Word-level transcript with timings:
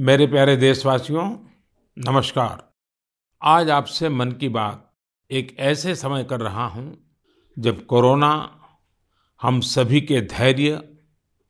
मेरे 0.00 0.26
प्यारे 0.26 0.56
देशवासियों, 0.56 1.38
नमस्कार। 1.98 2.72
आज 3.42 3.70
आपसे 3.70 4.08
मन 4.08 4.32
की 4.32 4.48
बात 4.48 4.92
एक 5.30 5.56
ऐसे 5.58 5.94
समय 5.94 6.24
कर 6.24 6.40
रहा 6.40 6.66
हूँ, 6.66 7.16
जब 7.58 7.86
कोरोना 7.86 8.60
हम 9.42 9.60
सभी 9.60 10.00
के 10.00 10.20
धैर्य, 10.20 10.88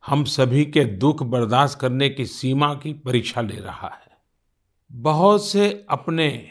हम 0.06 0.24
सभी 0.24 0.64
के 0.64 0.84
दुख 0.84 1.22
बर्दाश्त 1.22 1.78
करने 1.78 2.08
की 2.08 2.26
सीमा 2.26 2.74
की 2.74 2.92
परीक्षा 2.92 3.40
ले 3.40 3.56
रहा 3.56 3.88
है। 3.88 4.18
बहुत 4.92 5.46
से 5.46 5.86
अपने 5.90 6.50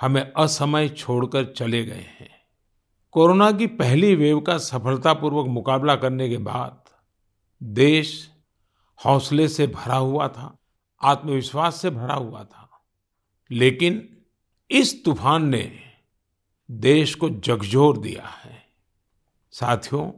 हमें 0.00 0.32
असमय 0.32 0.88
छोड़कर 0.88 1.44
चले 1.44 1.84
गए 1.84 2.06
हैं। 2.20 2.30
कोरोना 3.10 3.52
की 3.52 3.66
पहली 3.66 4.14
वेव 4.14 4.40
का 4.40 4.58
सफलतापूर्वक 4.58 5.46
मुकाबला 5.46 5.96
करने 5.96 6.28
के 6.28 6.36
बाद 6.36 6.84
देश 7.62 8.30
हौसले 9.06 9.48
से 9.48 9.66
भरा 9.66 9.96
हुआ 9.96 10.28
था। 10.28 10.58
आत्मविश्वास 11.02 11.82
से 11.82 11.90
भरा 11.90 12.14
हुआ 12.14 12.44
था। 12.44 12.84
लेकिन 13.50 14.18
इस 14.70 15.04
तूफ़ान 15.04 15.48
ने 15.48 15.78
देश 16.70 17.14
को 17.14 17.30
झकझोर 17.30 17.98
दिया 17.98 18.26
है। 18.26 18.62
साथियों, 19.50 20.12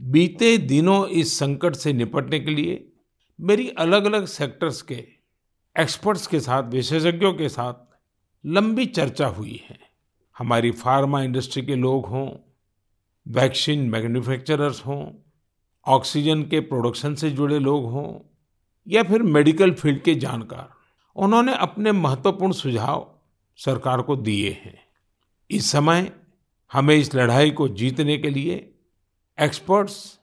बीते 0.00 0.58
दिनों 0.58 1.06
इस 1.06 1.38
संकट 1.38 1.74
से 1.74 1.92
निपटने 1.92 2.40
के 2.40 2.50
लिए 2.50 2.92
मेरी 3.40 3.68
अलग 3.68 4.04
अलग 4.04 4.26
सेक्टर्स 4.26 4.82
के, 4.82 5.08
एक्सपर्ट्स 5.78 6.26
के 6.26 6.40
साथ, 6.40 6.62
विशेषज्ञों 6.62 7.34
के 7.34 7.48
साथ 7.48 7.74
लंबी 8.46 8.86
चर्चा 8.86 9.26
हुई 9.26 9.64
है। 9.68 9.78
हमारी 10.38 10.70
फार्मा 10.70 11.22
इंडस्ट्री 11.22 11.62
के 11.62 11.74
लोग 11.74 12.06
हों, 12.06 12.36
वैक्सीन 13.28 13.90
मैन्युफैक्चरर्स 13.90 14.86
हों, 14.86 15.12
ऑक्सीजन 15.86 16.42
के 16.42 16.60
प्रोडक्शन 16.60 17.14
से 17.14 17.30
जुड़े 17.30 17.58
लोग 17.58 17.90
हों 17.90 18.32
या 18.88 19.02
फिर 19.02 19.22
मेडिकल 19.22 19.72
फ़ील्ड 19.72 20.02
के 20.02 20.14
जानकार, 20.14 20.72
उन्होंने 21.16 21.54
अपने 21.54 21.92
महत्वपूर्ण 21.92 22.52
सुझाव 22.52 23.14
सरकार 23.56 24.02
को 24.02 24.16
दिए 24.16 24.50
हैं। 24.50 24.78
इस 25.50 25.70
समय 25.70 26.12
हमें 26.72 26.96
इस 26.96 27.14
लड़ाई 27.14 27.50
को 27.50 27.68
जीतने 27.68 28.18
के 28.18 28.30
लिए 28.30 28.74
एक्सपर्ट्स 29.40 30.20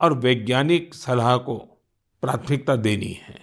और 0.00 0.12
वैज्ञानिक 0.12 0.94
सलाह 0.94 1.36
को 1.36 1.56
प्राथमिकता 2.22 2.76
देनी 2.76 3.12
है। 3.12 3.40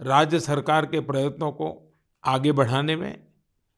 राज्य 0.00 0.40
सरकार 0.40 0.86
के 0.86 1.00
प्रयत्नों 1.00 1.52
को 1.52 1.94
आगे 2.24 2.52
बढ़ाने 2.52 2.96
में 2.96 3.26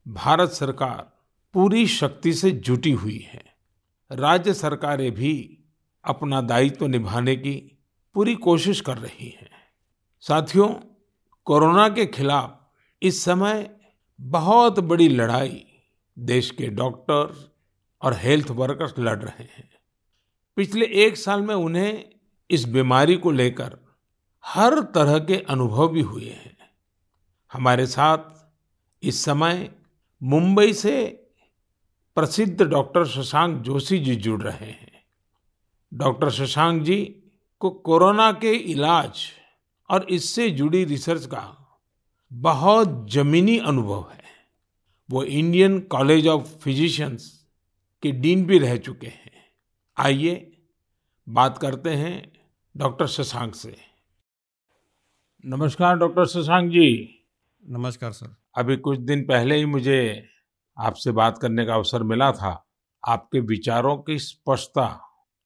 भारत 0.08 0.50
सरकार 0.50 1.12
पूरी 1.55 1.86
शक्ति 1.86 2.33
से 2.33 2.50
जुटी 2.50 2.92
हुई 2.92 3.19
है। 3.19 3.45
राज्य 4.12 4.55
सरकारें 4.55 5.11
भी 5.14 5.58
अपना 6.05 6.41
दायित्व 6.41 6.86
निभाने 6.86 7.36
की 7.36 7.78
पूरी 8.14 8.34
कोशिश 8.34 8.80
कर 8.80 8.98
रही 8.98 9.28
हैं। 9.28 9.55
साथियों, 10.28 10.69
कोरोना 11.44 11.88
के 11.88 12.06
खिलाफ 12.06 12.60
इस 13.02 13.24
समय 13.24 13.77
बहुत 14.20 14.80
बड़ी 14.80 15.08
लड़ाई 15.08 15.66
देश 16.18 16.50
के 16.50 16.66
डॉक्टर्स 16.66 17.48
और 18.02 18.14
हेल्थ 18.14 18.50
वर्कर्स 18.50 18.94
लड़ 18.98 19.18
रहे 19.18 19.44
हैं। 19.44 19.70
पिछले 20.56 20.86
एक 20.86 21.16
साल 21.16 21.41
में 21.41 21.55
उन्हें 21.55 22.05
इस 22.50 22.64
बीमारी 22.64 23.16
को 23.16 23.30
लेकर 23.30 23.78
हर 24.46 24.80
तरह 24.80 25.18
के 25.18 25.36
अनुभव 25.36 25.88
भी 25.88 26.00
हुए 26.00 26.30
हैं। 26.30 26.56
हमारे 27.52 27.86
साथ 27.86 28.18
इस 29.02 29.24
समय 29.24 29.72
मुंबई 30.22 30.72
से 30.72 31.06
प्रसिद्ध 32.14 32.62
डॉक्टर 32.62 33.06
शशांक 33.06 33.62
जोशी 33.62 33.98
जी 33.98 34.16
जुड़ 34.16 34.42
रहे 34.42 34.70
हैं। 34.70 35.05
डॉक्टर 35.94 36.30
शशांक 36.30 36.83
जी 36.83 37.22
को 37.58 37.70
कोरोना 37.70 38.33
के 38.33 38.52
इलाज 38.52 39.33
और 39.91 40.06
इससे 40.11 40.51
जुड़ी 40.51 40.84
रिसर्च 40.84 41.27
का 41.27 41.62
बहुत 42.33 43.06
जमीनी 43.11 43.59
अनुभव 43.59 44.11
है। 44.11 44.25
वो 45.11 45.25
इंडियन 45.25 45.81
कॉलेज 45.81 46.27
ऑफ़ 46.27 46.42
फिजिशियंस 46.42 47.47
के 48.03 48.12
डीन 48.12 48.46
भी 48.46 48.58
रह 48.58 48.77
चुके 48.77 49.07
हैं। 49.07 49.33
आइए 49.96 50.52
बात 51.29 51.58
करते 51.58 51.91
हैं 51.91 52.33
डॉक्टर 52.77 53.07
शशांक 53.07 53.55
से। 53.55 53.77
नमस्कार 55.46 55.98
डॉक्टर 55.98 56.27
शशांक 56.27 56.70
जी। 56.70 57.19
नमस्कार 57.69 58.13
सर। 58.13 58.36
अभी 58.57 58.77
कुछ 58.77 58.98
दिन 58.98 59.23
पहले 59.23 59.57
ही 59.57 59.64
मुझे 59.64 60.29
आपसे 60.79 61.13
बात 61.13 61.39
करने 61.39 61.67
का 61.67 61.75
अवसर 61.75 62.02
मिला 62.02 62.33
था। 62.33 62.67
आपके 63.08 63.41
विचारों 63.41 63.98
की 63.98 64.19
स्पष्टता 64.19 65.02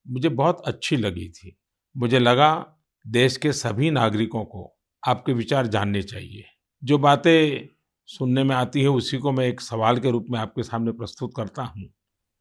मुझे 0.08 0.28
बहुत 0.28 0.60
अच्छी 0.60 0.96
लगी 0.96 1.28
थी। 1.28 1.56
मुझे 1.96 2.18
लगा 2.18 2.76
देश 3.06 3.36
के 3.36 3.52
सभी 3.52 3.90
नागरिकों 3.90 4.44
को 4.44 4.78
आपके 5.08 5.32
विचार 5.32 5.66
जानने 5.66 6.02
चाहिए। 6.02 6.44
जो 6.84 6.98
बातें 6.98 7.68
सुनने 8.06 8.44
में 8.44 8.56
आती 8.56 8.82
है, 8.82 8.88
उसी 8.88 9.18
को 9.18 9.32
मैं 9.32 9.46
एक 9.46 9.60
सवाल 9.60 9.98
के 9.98 10.10
रूप 10.10 10.26
में 10.30 10.38
आपके 10.38 10.62
सामने 10.62 10.92
प्रस्तुत 10.92 11.32
करता 11.36 11.62
हूँ। 11.62 11.82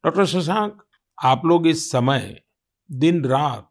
डॉक्टर 0.04 0.26
शशांक, 0.26 0.82
आप 1.24 1.42
लोग 1.46 1.66
इस 1.66 1.90
समय 1.90 2.42
दिन 2.92 3.24
रात 3.24 3.70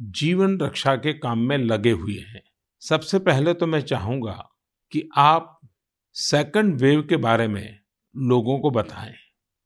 जीवन 0.00 0.58
रक्षा 0.60 0.96
के 0.96 1.12
काम 1.12 1.38
में 1.38 1.58
लगे 1.58 1.90
हुए 1.90 2.18
हैं। 2.18 2.42
सबसे 2.80 3.18
पहले 3.18 3.54
तो 3.54 3.66
मैं 3.66 3.80
चाहूँगा 3.80 4.50
कि 4.92 5.08
आप 5.16 5.60
सेकंड 6.12 6.80
वेव 6.80 7.02
के 7.02 7.16
बारे 7.16 7.48
में 7.48 7.78
लोगों 8.16 8.58
को 8.58 8.70
बताएँ। 8.70 9.14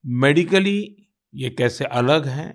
मेडिकली 0.06 1.06
ये 1.34 1.50
कैसे 1.50 1.84
अलग 1.84 2.26
है 2.26 2.54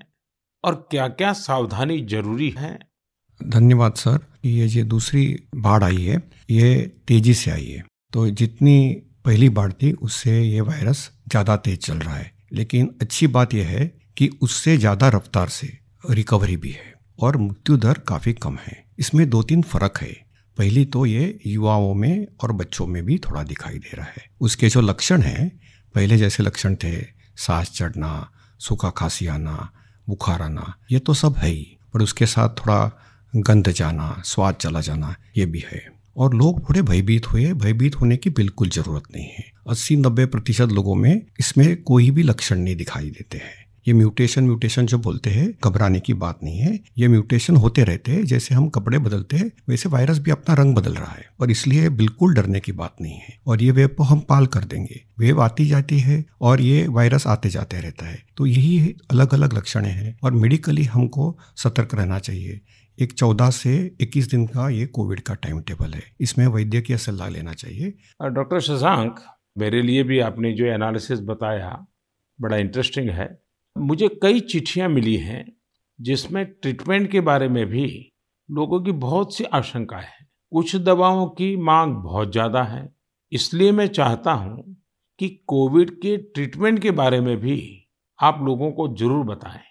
और 0.64 0.88
क्या 0.92 1.08
क्या 1.08 1.34
सावधानी 1.34 2.02
ज़रूरी 2.02 2.50
है? 2.50 2.93
धन्यवाद, 3.40 3.94
सर। 3.94 4.20
ये 4.46 4.68
जो 4.68 4.84
दूसरी 4.86 5.24
बाढ़ 5.56 5.84
आई 5.84 6.02
है, 6.02 6.22
ये 6.50 6.92
तेज़ी 7.08 7.34
से 7.34 7.52
आई 7.52 7.66
है। 7.66 7.84
तो 8.14 8.30
जितनी 8.30 8.94
पहली 9.26 9.50
बाढ़ 9.50 9.72
थी, 9.74 9.92
उससे 9.92 10.42
ये 10.42 10.62
वायरस 10.62 11.10
ज़्यादा 11.30 11.56
तेज 11.58 11.80
चल 11.80 11.98
रहा 11.98 12.16
है। 12.16 12.32
लेकिन 12.54 12.90
अच्छी 13.02 13.28
बात 13.28 13.54
यह 13.54 13.68
है 13.68 13.86
कि 14.18 14.30
उससे 14.42 14.78
ज़्यादा 14.78 15.08
रफ्तार 15.08 15.50
से 15.50 15.72
रिकवरी 16.10 16.58
भी 16.58 16.72
है 16.72 16.94
और 17.20 17.38
मृत्यु 17.38 17.78
दर 17.78 18.00
काफ़ी 18.08 18.34
कम 18.34 18.58
है। 18.58 18.84
इसमें 19.00 19.30
दो 19.30 19.42
तीन 19.44 19.62
फ़र्क 19.62 19.98
है। 19.98 20.14
पहली 20.58 20.86
तो 20.86 21.06
ये 21.06 21.40
युवाओं 21.46 21.94
में 21.94 22.28
और 22.44 22.52
बच्चों 22.52 22.88
में 22.88 23.04
भी 23.06 23.18
थोड़ा 23.20 23.44
दिखाई 23.44 23.78
दे 23.78 23.96
रहा 23.98 24.06
है। 24.06 24.26
उसके 24.42 24.70
जो 24.70 24.82
लक्षण 24.82 25.22
हैं, 25.22 25.50
पहले 25.96 26.18
जैसे 26.18 26.44
लक्षण 26.44 26.76
थे, 26.76 27.02
सांस 27.38 27.72
चढ़ना, 27.72 28.30
सूखा 28.60 28.90
खांसी 28.90 29.28
आना, 29.28 29.70
बुखार 30.08 30.42
आना, 30.42 30.74
ये 30.92 31.00
तो 31.00 31.14
सब 31.14 31.36
है 31.36 31.50
ही। 31.50 31.78
पर 31.94 32.02
उसके 32.02 32.26
साथ 32.26 32.50
थोड़ा 32.50 32.86
गंध 33.36 33.70
जाना, 33.72 34.22
स्वाद 34.26 34.56
चला 34.56 34.82
जाना, 34.82 35.16
ये 35.38 35.46
भी 35.46 35.64
है। 35.72 35.88
और 36.18 36.34
लोग 36.34 36.70
थोड़े 36.70 36.82
भयभीत 36.82 37.28
हुए, 37.28 37.54
भयभीत 37.54 37.96
होने 37.96 38.18
की 38.18 38.30
बिल्कुल 38.30 38.70
ज़रूरत 38.70 39.04
नहीं 39.16 39.26
है। 39.26 39.52
अस्सी 39.70 39.96
नब्बे 39.96 40.26
प्रतिशत 40.26 40.68
लोगों 40.70 40.96
में 40.96 41.22
इसमें 41.40 41.82
कोई 41.82 42.12
भी 42.12 42.24
लक्षण 42.24 42.58
नहीं 42.58 42.76
दिखाई 42.76 43.10
देते 43.10 43.38
हैं। 43.38 43.64
ये 43.88 43.94
म्यूटेशन 43.94 44.44
म्यूटेशन 44.44 44.86
जो 44.86 44.98
बोलते 44.98 45.30
हैं, 45.30 45.54
घबराने 45.66 46.00
की 46.00 46.14
बात 46.14 46.40
नहीं 46.44 46.60
है। 46.60 46.80
ये 46.98 47.08
म्यूटेशन 47.08 47.56
होते 47.56 47.84
रहते 47.84 48.12
हैं, 48.12 48.26
जैसे 48.26 48.56
हम 48.56 48.70
कपड़े 48.70 48.98
बदलते 48.98 49.38
हैं, 49.38 49.52
वैसे 49.70 49.90
वायरस 49.90 50.20
भी 50.20 50.32
अपना 50.32 50.56
रंग 50.56 50.76
बदल 50.76 50.94
रहा 50.94 51.12
है। 51.12 51.26
और 51.40 51.52
इसलिए 51.52 51.90
बिल्कुल 51.90 52.34
डरने 52.34 52.60
की 52.60 52.72
बात 52.72 52.96
नहीं 53.02 53.14
है। 53.14 53.40
और 53.48 53.64
ये 53.64 53.72
वेब 53.72 53.90
को 53.90 54.04
हम 54.04 54.20
पाल 54.20 54.46
कर 54.46 54.64
देंगे। 54.64 55.04
वेब 55.20 55.40
आती 55.40 55.66
जाती 55.66 56.00
है 56.00 56.26
और 56.42 56.62
ये 56.62 56.88
वायरस 56.88 57.28
आते 57.28 57.50
जाते 57.50 57.78
रहता 57.78 58.06
है। 58.06 58.24
तो 58.38 58.46
यही 58.46 58.96
अलग 59.12 59.34
अलग 59.34 59.54
लक्षण 59.54 59.86
हैं। 59.86 60.20
और 60.24 60.32
मेडिकली 60.32 60.84
हमको 60.84 61.40
सतर्क 61.56 61.96
रहना 61.96 62.20
चाहिए। 62.20 62.62
एक 62.98 63.14
चौदह 63.14 63.50
से 63.52 63.76
इक्कीस 64.02 64.30
दिन 64.32 64.46
का 64.48 64.68
ये 64.70 64.86
कोविड 64.88 65.20
का 65.22 65.34
टाइम 65.36 65.62
टेबल 65.62 65.94
है। 65.94 66.04
इसमें 66.22 66.46
वैद्य 66.48 66.82
की 66.82 66.98
सलाह 66.98 67.30
लेना 67.30 67.54
चाहिए। 67.54 67.94
डॉक्टर 68.32 68.60
शशांक 68.62 69.20
मेरे 69.58 69.82
लिए 69.82 70.04
भी 70.04 70.20
आपने 70.22 70.52
जो 70.54 70.66
एनालिसिस 70.66 71.20
बताया 71.22 71.86
बड़ा 72.40 72.58
इंटरेस्टिंग 72.58 73.10
है। 73.10 73.28
मुझे 73.76 74.08
कई 74.22 74.40
चिट्ठियाँ 74.42 74.90
मिली 74.90 75.16
हैं 75.18 75.46
जिसमें 76.00 76.46
ट्रीटमेंट 76.46 77.10
के 77.12 77.22
बारे 77.22 77.48
में 77.50 77.66
भी 77.66 77.88
लोगों 78.50 78.82
की 78.82 78.92
बहुत 79.00 79.36
सी 79.36 79.44
आशंका 79.54 79.98
है। 79.98 80.26
कुछ 80.52 80.76
दवाओं 80.78 81.28
की 81.32 81.56
मांग 81.64 81.96
बहुत 81.96 82.32
ज़्यादा 82.32 82.64
है 82.64 82.88
इसलिए 83.32 83.72
मैं 83.72 83.88
चाहता 83.90 84.32
हूँ 84.34 84.76
कि 85.20 85.30
कोविड 85.48 85.92
के 86.02 86.16
ट्रीटमेंट 86.18 86.80
के 86.80 86.92
बारे 86.94 87.20
में 87.22 87.36
भी 87.38 87.60
आप 88.20 88.40
लोगों 88.44 88.72
को 88.72 88.88
ज़रूर 88.96 89.26
बताएँ। 89.26 89.62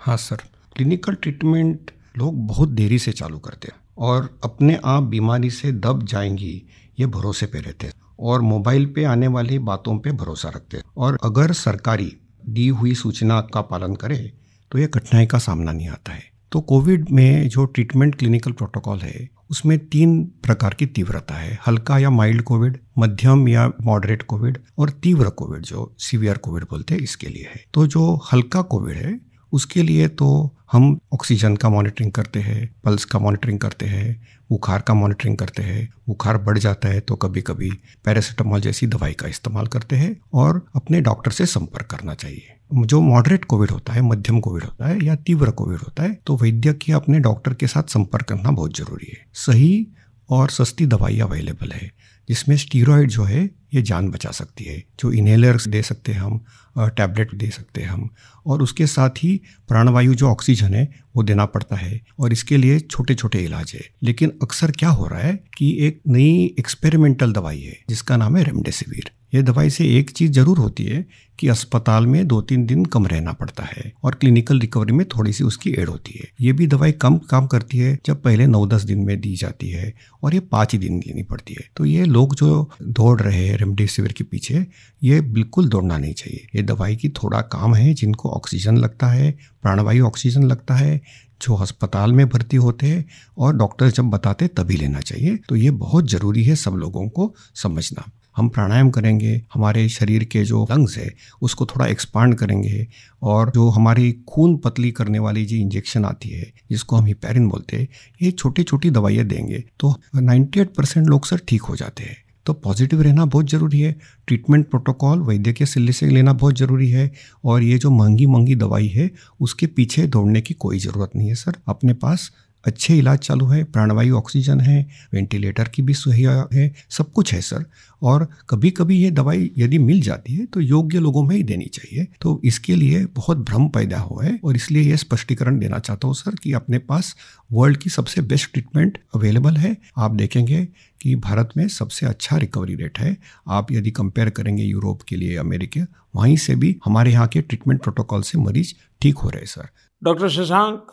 हाँ 0.00 0.16
सर। 0.18 0.36
क्लिनिकल 0.76 1.14
ट्रीटमेंट 1.14 1.90
लोग 2.18 2.46
बहुत 2.46 2.68
देरी 2.68 2.98
से 2.98 3.12
चालू 3.12 3.38
करते 3.38 3.68
हैं 3.68 3.80
और 3.98 4.38
अपने 4.44 4.78
आप 4.84 5.02
बीमारी 5.02 5.50
से 5.50 5.72
दब 5.72 6.02
जाएँगी, 6.02 6.62
ये 7.00 7.06
भरोसे 7.06 7.46
पे 7.46 7.60
रहते 7.60 7.86
हैं 7.86 7.94
और 8.20 8.40
मोबाइल 8.40 8.86
पे 8.86 9.04
आने 9.04 9.26
वाली 9.26 9.58
बातों 9.60 9.98
पे 9.98 10.12
भरोसा 10.12 10.48
रखते 10.48 10.76
हैं। 10.76 10.84
और 10.96 11.18
अगर 11.24 11.52
सरकारी 11.52 12.12
दी 12.48 12.68
हुई 12.68 12.94
सूचना 12.94 13.40
का 13.54 13.60
पालन 13.62 13.94
करे 13.94 14.32
तो 14.72 14.78
ये 14.78 14.86
कठिनाई 14.86 15.26
का 15.26 15.38
सामना 15.38 15.72
नहीं 15.72 15.88
आता 15.88 16.12
है। 16.12 16.30
तो 16.52 16.60
कोविड 16.60 17.10
में 17.10 17.48
जो 17.48 17.64
ट्रीटमेंट 17.64 18.14
क्लिनिकल 18.14 18.52
प्रोटोकॉल 18.52 18.98
है, 18.98 19.28
उसमें 19.50 19.78
तीन 19.88 20.22
प्रकार 20.42 20.74
की 20.74 20.86
तीव्रता 20.86 21.34
है। 21.34 21.58
हल्का 21.66 21.98
या 21.98 22.10
माइल्ड 22.10 22.42
कोविड, 22.42 22.78
मध्यम 22.98 23.48
या 23.48 23.66
मॉडरेट 23.82 24.22
कोविड 24.22 24.58
और 24.78 24.90
तीव्र 24.90 25.28
कोविड, 25.30 25.62
जो 25.62 25.94
सीवियर 25.98 26.38
कोविड 26.38 26.64
बोलते 26.64 26.94
हैं, 26.94 27.00
इसके 27.00 27.26
लिए 27.26 27.48
है। 27.54 27.64
तो 27.74 27.86
जो 27.86 28.14
हल्का 28.32 28.62
कोविड 28.62 28.96
है 28.96 29.31
उसके 29.52 29.82
लिए 29.82 30.08
तो 30.08 30.28
हम 30.72 30.98
ऑक्सीजन 31.12 31.56
का 31.56 31.68
मॉनिटरिंग 31.68 32.12
करते 32.12 32.40
हैं 32.40 32.68
पल्स 32.84 33.04
का 33.04 33.18
मॉनिटरिंग 33.18 33.58
करते 33.58 33.86
हैं, 33.86 34.20
बुखार 34.50 34.80
का 34.80 34.94
मॉनिटरिंग 34.94 35.36
करते 35.36 35.62
हैं। 35.62 35.88
बुखार 36.08 36.38
बढ़ 36.38 36.58
जाता 36.58 36.88
है 36.88 37.00
तो 37.00 37.16
कभी 37.16 37.42
कभी 37.42 37.70
पैरासीटामॉल 38.04 38.60
जैसी 38.60 38.86
दवाई 38.86 39.12
का 39.12 39.28
इस्तेमाल 39.28 39.66
करते 39.66 39.96
हैं 39.96 40.16
और 40.34 40.64
अपने 40.76 41.00
डॉक्टर 41.00 41.30
से 41.30 41.46
संपर्क 41.46 41.86
करना 41.86 42.14
चाहिए। 42.14 42.54
जो 42.72 43.00
मॉडरेट 43.00 43.44
कोविड 43.44 43.70
होता 43.70 43.92
है, 43.92 44.02
मध्यम 44.02 44.40
कोविड 44.40 44.64
होता 44.64 44.88
है 44.88 45.04
या 45.04 45.14
तीव्र 45.16 45.50
कोविड 45.50 45.78
होता 45.78 46.02
है 46.02 46.18
तो 46.26 46.36
वैद्य 46.36 46.72
की 46.74 46.92
अपने 46.92 47.18
डॉक्टर 47.20 47.54
के 47.54 47.66
साथ 47.66 47.90
संपर्क 47.90 48.24
करना 48.24 48.50
बहुत 48.50 48.76
ज़रूरी 48.76 49.12
है। 49.12 49.24
सही 49.34 49.86
और 50.30 50.50
सस्ती 50.50 50.86
दवाई 50.86 51.18
अवेलेबल 51.20 51.72
है। 51.72 51.90
जिसमें 52.32 52.56
स्टीरोइड 52.56 53.08
जो 53.08 53.24
है, 53.24 53.50
ये 53.74 53.82
जान 53.82 54.08
बचा 54.08 54.30
सकती 54.30 54.64
है। 54.64 54.84
जो 55.00 55.12
इनहेलर्स 55.12 55.68
दे 55.68 55.82
सकते 55.82 56.12
हैं 56.12 56.20
हम 56.20 56.44
टैबलेट 56.78 57.34
दे 57.34 57.50
सकते 57.50 57.80
हैं 57.80 57.88
हम। 57.88 58.10
और 58.46 58.62
उसके 58.62 58.86
साथ 58.86 59.10
ही 59.10 59.40
प्राणवायु 59.68 60.14
जो 60.14 60.28
ऑक्सीजन 60.28 60.74
है, 60.74 60.92
वो 61.16 61.22
देना 61.22 61.46
पड़ता 61.46 61.76
है। 61.76 62.00
और 62.18 62.32
इसके 62.32 62.56
लिए 62.56 62.80
छोटे 62.80 63.14
छोटे 63.14 63.38
इलाज 63.38 63.72
है। 63.74 63.80
लेकिन 64.02 64.32
अक्सर 64.42 64.70
क्या 64.70 64.88
हो 64.88 65.06
रहा 65.06 65.20
है 65.20 65.44
कि 65.58 65.78
एक 65.80 66.00
नई 66.08 66.54
एक्सपेरिमेंटल 66.58 67.32
दवाई 67.32 67.60
है, 67.60 67.78
जिसका 67.88 68.16
नाम 68.16 68.36
है 68.36 68.44
रेमडेसिविर 68.44 69.10
ये 69.32 69.42
दवाई 69.42 69.70
से 69.70 69.84
एक 69.98 70.10
चीज़ 70.10 70.32
ज़रूर 70.32 70.58
होती 70.58 70.84
है 70.84 71.04
कि 71.38 71.48
अस्पताल 71.48 72.06
में 72.06 72.26
दो 72.28 72.40
तीन 72.40 72.64
दिन 72.66 72.84
कम 72.84 73.06
रहना 73.06 73.32
पड़ता 73.32 73.62
है 73.62 73.92
और 74.04 74.14
क्लिनिकल 74.14 74.58
रिकवरी 74.60 74.92
में 74.92 75.04
थोड़ी 75.08 75.32
सी 75.32 75.44
उसकी 75.44 75.70
एड 75.72 75.88
होती 75.88 76.18
है। 76.18 76.28
ये 76.40 76.52
भी 76.52 76.66
दवाई 76.66 76.92
कम 76.92 77.16
काम 77.30 77.46
करती 77.46 77.78
है 77.78 77.98
जब 78.06 78.22
पहले 78.22 78.46
नौ 78.46 78.64
दस 78.66 78.82
दिन 78.82 78.98
में 78.98 79.20
दी 79.20 79.34
जाती 79.36 79.70
है 79.70 79.92
और 80.22 80.34
ये 80.34 80.40
पाँच 80.40 80.72
ही 80.72 80.78
दिन 80.78 80.98
देनी 81.00 81.22
पड़ती 81.22 81.54
है। 81.54 81.68
तो 81.76 81.84
ये 81.84 82.04
लोग 82.04 82.34
जो 82.34 82.70
दौड़ 82.82 83.20
रहे 83.20 83.46
हैं 83.46 83.56
रेमडेसिविर 83.56 84.12
के 84.12 84.24
पीछे, 84.24 84.66
ये 85.02 85.20
बिल्कुल 85.20 85.68
दौड़ना 85.68 85.98
नहीं 85.98 86.14
चाहिए। 86.14 86.46
ये 86.56 86.62
दवाई 86.62 86.96
की 86.96 87.08
थोड़ा 87.08 87.40
काम 87.40 87.74
है, 87.74 87.92
जिनको 87.94 88.30
ऑक्सीजन 88.30 88.76
लगता 88.76 89.06
है, 89.06 89.30
प्राणवायु 89.62 90.06
ऑक्सीजन 90.06 90.42
लगता 90.42 90.74
है, 90.74 91.00
जो 91.42 91.54
अस्पताल 91.54 92.12
में 92.12 92.28
भर्ती 92.28 92.56
होते 92.56 92.86
हैं 92.86 93.04
और 93.38 93.56
डॉक्टर 93.56 93.90
जब 93.90 94.10
बताते 94.10 94.48
तभी 94.48 94.76
लेना 94.76 95.00
चाहिए। 95.00 95.38
तो 95.48 95.56
ये 95.56 95.70
बहुत 95.70 96.10
ज़रूरी 96.10 96.44
है 96.44 96.56
सब 96.56 96.74
लोगों 96.74 97.08
को 97.08 97.34
समझना। 97.54 98.10
हम 98.36 98.48
प्राणायाम 98.48 98.90
करेंगे, 98.90 99.42
हमारे 99.54 99.88
शरीर 99.88 100.24
के 100.24 100.44
जो 100.44 100.68
लंग्स 100.70 100.98
है, 100.98 101.14
उसको 101.42 101.66
थोड़ा 101.66 101.86
एक्सपांड 101.86 102.34
करेंगे 102.34 102.88
और 103.22 103.50
जो 103.50 103.68
हमारी 103.68 104.12
खून 104.28 104.56
पतली 104.56 104.90
करने 104.90 105.18
वाली 105.18 105.44
जो 105.44 105.56
इंजेक्शन 105.56 106.04
आती 106.04 106.28
है, 106.28 106.52
जिसको 106.70 106.96
हम 106.96 107.04
हिपेरिन 107.04 107.48
बोलते 107.48 107.76
हैं, 107.76 107.88
ये 108.22 108.30
छोटी 108.30 108.62
छोटी 108.62 108.90
दवाइयाँ 108.90 109.26
देंगे। 109.26 109.64
तो 109.80 109.94
98 110.16 110.68
परसेंट 110.76 111.06
लोग 111.06 111.26
सर 111.26 111.40
ठीक 111.48 111.62
हो 111.62 111.76
जाते 111.76 112.02
हैं। 112.02 112.16
तो 112.46 112.52
पॉजिटिव 112.52 113.02
रहना 113.02 113.24
बहुत 113.24 113.50
ज़रूरी 113.50 113.80
है। 113.80 113.96
ट्रीटमेंट 114.26 114.70
प्रोटोकॉल 114.70 115.18
वैद्य 115.18 115.52
के 115.52 115.66
सिले 115.66 115.92
से 115.92 116.06
लेना 116.06 116.32
बहुत 116.32 116.58
ज़रूरी 116.58 116.90
है 116.90 117.12
और 117.44 117.62
ये 117.62 117.78
जो 117.78 117.90
महँगी 117.90 118.26
महँगी 118.26 118.54
दवाई 118.54 118.88
है, 118.88 119.10
उसके 119.40 119.66
पीछे 119.66 120.06
दौड़ने 120.06 120.40
की 120.40 120.54
कोई 120.54 120.78
ज़रूरत 120.78 121.10
नहीं 121.16 121.28
है 121.28 121.34
सर। 121.34 121.52
अपने 121.68 121.92
पास 121.92 122.32
अच्छे 122.64 122.96
इलाज 122.98 123.18
चालू 123.18 123.46
है, 123.46 123.62
प्राणवायु 123.64 124.16
ऑक्सीजन 124.16 124.60
है, 124.60 124.86
वेंटिलेटर 125.14 125.68
की 125.68 125.82
भी 125.82 125.94
सुविधा 125.94 126.48
है, 126.54 126.72
सब 126.90 127.12
कुछ 127.12 127.32
है 127.34 127.40
सर। 127.40 127.64
और 128.02 128.26
कभी 128.50 128.70
कभी 128.70 128.96
ये 128.96 129.10
दवाई 129.10 129.50
यदि 129.58 129.78
मिल 129.78 130.00
जाती 130.00 130.34
है 130.34 130.44
तो 130.46 130.60
योग्य 130.60 130.98
लोगों 130.98 131.22
में 131.22 131.34
ही 131.36 131.42
देनी 131.42 131.64
चाहिए। 131.64 132.06
तो 132.20 132.40
इसके 132.44 132.76
लिए 132.76 133.04
बहुत 133.16 133.38
भ्रम 133.40 133.68
पैदा 133.68 133.98
हुआ 133.98 134.24
है 134.24 134.38
और 134.44 134.56
इसलिए 134.56 134.82
ये 134.82 134.96
स्पष्टीकरण 134.96 135.58
देना 135.58 135.78
चाहता 135.78 136.06
हूँ 136.06 136.14
सर 136.14 136.34
कि 136.34 136.52
अपने 136.52 136.78
पास 136.80 137.14
वर्ल्ड 137.52 137.76
की 137.76 137.90
सबसे 137.90 138.20
बेस्ट 138.22 138.52
ट्रीटमेंट 138.52 138.98
अवेलेबल 139.14 139.56
है। 139.56 139.76
आप 139.98 140.10
देखेंगे 140.12 140.64
कि 141.00 141.14
भारत 141.18 141.50
में 141.56 141.66
सबसे 141.68 142.06
अच्छा 142.06 142.36
रिकवरी 142.36 142.74
रेट 142.74 142.98
है। 142.98 143.16
आप 143.48 143.72
यदि 143.72 143.90
कंपेयर 143.90 144.30
करेंगे 144.30 144.64
यूरोप 144.64 145.02
के 145.02 145.16
लिए, 145.16 145.36
अमेरिका, 145.36 145.86
वहीं 146.14 146.36
से 146.36 146.54
भी 146.54 146.76
हमारे 146.84 147.12
यहाँ 147.12 147.26
के 147.28 147.40
ट्रीटमेंट 147.40 147.82
प्रोटोकॉल 147.82 148.22
से 148.22 148.38
मरीज़ 148.38 148.74
ठीक 149.02 149.18
हो 149.18 149.30
रहे 149.30 149.46
सर। 149.46 149.68
डॉक्टर 150.02 150.28
शशांक 150.30 150.92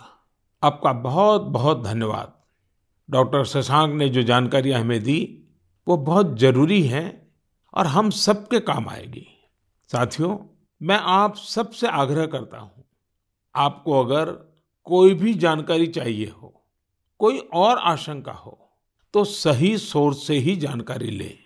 आपका 0.64 0.92
बहुत 0.94 1.42
बहुत 1.50 1.84
धन्यवाद। 1.84 2.34
डॉक्टर 3.10 3.44
शशांक 3.46 3.94
ने 3.94 4.08
जो 4.10 4.24
जानकारियाँ 4.24 4.80
हमें 4.80 5.02
दी, 5.04 5.46
वो 5.88 5.98
बहुत 6.00 6.38
ज़रूरी 6.40 6.82
है 6.84 7.04
और 7.74 7.88
हम 7.88 8.10
सबके 8.10 8.60
काम 8.62 8.90
आएगी। 8.90 9.26
साथियों, 9.90 10.38
मैं 10.82 10.98
आप 10.98 11.36
सबसे 11.36 11.88
आग्रह 11.90 12.26
करता 12.26 12.58
हूँ, 12.58 12.84
आपको 13.56 14.00
अगर 14.00 14.32
कोई 14.88 15.14
भी 15.14 15.34
जानकारी 15.36 15.88
चाहिए 15.90 16.28
हो, 16.32 16.54
कोई 17.20 17.38
और 17.56 17.78
आशंका 17.78 18.32
हो 18.34 18.58
तो 19.14 19.24
सही 19.26 19.78
सोर्स 19.78 20.26
से 20.28 20.38
ही 20.38 20.56
जानकारी 20.58 21.12
लें। 21.12 21.38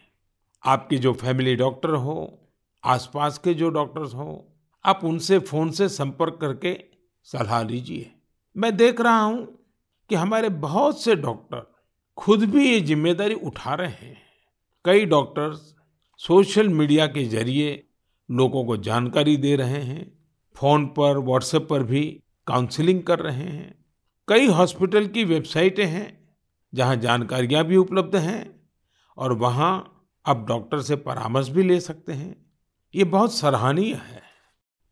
आपके 0.64 0.98
जो 0.98 1.14
फैमिली 1.14 1.56
डॉक्टर 1.56 1.90
हो, 1.90 2.40
आसपास 2.84 3.38
के 3.38 3.54
जो 3.54 3.70
डॉक्टर्स 3.70 4.14
हो, 4.14 4.46
आप 4.86 5.04
उनसे, 5.04 5.40
फ़ोन 5.40 5.72
से 5.72 5.90
संपर्क 5.90 6.38
करके 6.42 6.74
सलाह 7.28 7.64
लीजिए। 7.64 8.13
मैं 8.56 8.76
देख 8.78 9.02
रहा 9.02 9.22
हूँ 9.22 9.46
कि 10.10 10.16
हमारे 10.16 10.50
बहुत 10.50 11.02
से 11.04 11.16
डॉक्टर 11.16 11.72
खुद 12.18 12.44
भी 12.44 12.70
ये 12.72 12.80
ज़िम्मेदारी 12.82 13.34
उठा 13.36 13.74
रहे 13.74 14.08
हैं। 14.08 14.22
कई 14.86 15.06
डॉक्टर्स 15.06 15.74
सोशल 16.20 16.70
मीडिया 16.70 17.08
के 17.08 17.24
ज़रिए 17.26 17.84
लोगों 18.30 18.66
को 18.66 18.78
जानकारी 18.78 19.38
दे 19.38 19.56
रहे 19.56 19.82
हैं, 19.82 20.12
फ़ोन 20.56 20.86
पर, 20.86 21.18
व्हाट्सएप 21.18 21.68
पर 21.70 21.84
भी 21.84 22.04
काउंसलिंग 22.48 23.04
कर 23.04 23.20
रहे 23.20 23.44
हैं। 23.44 23.76
कई 24.28 24.48
हॉस्पिटल 24.48 25.08
की 25.08 25.24
वेबसाइटें 25.24 25.86
हैं 25.86 26.08
जहाँ 26.74 26.96
जानकारियाँ 26.96 27.64
भी 27.64 27.76
उपलब्ध 27.76 28.16
हैं 28.16 28.62
और 29.18 29.34
वहाँ 29.34 29.74
आप 30.26 30.46
डॉक्टर 30.48 30.82
से 30.82 30.96
परामर्श 30.96 31.50
भी 31.50 31.64
ले 31.64 31.80
सकते 31.80 32.14
हैं। 32.14 32.36
ये 32.94 33.04
बहुत 33.04 33.34
सराहनीय 33.34 33.94
है। 33.94 34.22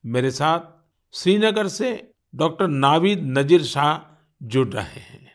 मेरे 0.04 0.32
साथ 0.32 0.60
श्रीनगर 1.14 1.68
से 1.68 2.11
डॉक्टर 2.34 2.68
नावीद 2.68 3.24
नजीर 3.38 3.64
शाह 3.64 3.98
जुड़ 4.42 4.68
रहे 4.68 5.00
हैं। 5.00 5.32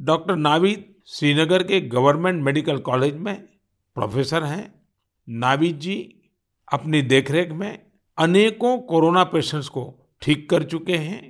डॉक्टर 0.00 0.36
नावीद 0.36 0.84
श्रीनगर 1.08 1.62
के 1.62 1.80
गवर्नमेंट 1.80 2.42
मेडिकल 2.44 2.78
कॉलेज 2.78 3.16
में 3.16 3.34
प्रोफेसर 3.96 4.44
हैं। 4.44 4.72
नावीद 5.28 5.78
जी 5.78 5.96
अपनी 6.68 7.02
देखरेख 7.02 7.52
में 7.52 7.78
अनेकों 8.18 8.76
कोरोना 8.78 9.24
पेशेंट्स 9.24 9.68
को 9.68 9.84
ठीक 10.22 10.48
कर 10.50 10.62
चुके 10.64 10.96
हैं 10.96 11.22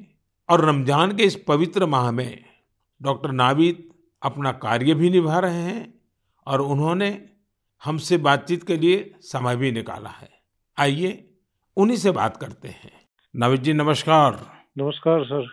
और 0.48 0.64
रमज़ान 0.64 1.16
के 1.16 1.22
इस 1.22 1.36
पवित्र 1.48 1.86
माह 1.86 2.10
में 2.10 2.44
डॉक्टर 3.00 3.32
नावीद 3.32 3.88
अपना 4.22 4.52
कार्य 4.52 4.94
भी 4.94 5.10
निभा 5.10 5.38
रहे 5.38 5.62
हैं 5.62 5.92
और 6.46 6.60
उन्होंने 6.60 7.18
हमसे 7.82 8.16
बातचीत 8.18 8.66
के 8.66 8.76
लिए 8.76 9.10
समय 9.22 9.56
भी 9.56 9.72
निकाला 9.72 10.10
है। 10.10 10.30
आइए 10.78 11.12
उन्हीं 11.76 11.96
से 11.96 12.10
बात 12.10 12.36
करते 12.36 12.68
हैं। 12.68 12.92
नावीद 13.34 13.62
जी, 13.62 13.72
नमस्कार। 13.72 14.59
नमस्कार 14.80 15.24
सर। 15.24 15.46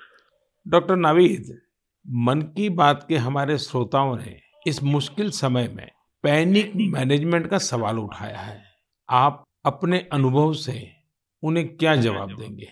डॉक्टर 0.65 0.95
नावीद 0.95 1.47
मन 2.05 2.41
की 2.57 2.67
बात 2.71 3.05
के 3.09 3.15
हमारे 3.17 3.57
श्रोताओं 3.57 4.15
ने 4.17 4.35
इस 4.67 4.81
मुश्किल 4.83 5.29
समय 5.29 5.67
में 5.73 5.87
पैनिक 6.23 6.71
मैनेजमेंट 6.93 7.47
का 7.47 7.57
सवाल 7.57 7.97
उठाया 7.99 8.37
है। 8.37 8.61
आप 9.09 9.43
अपने 9.65 9.99
अनुभव 10.13 10.53
से 10.55 10.75
उन्हें 11.43 11.67
क्या 11.69 11.95
जवाब 11.97 12.29
देंगे? 12.29 12.67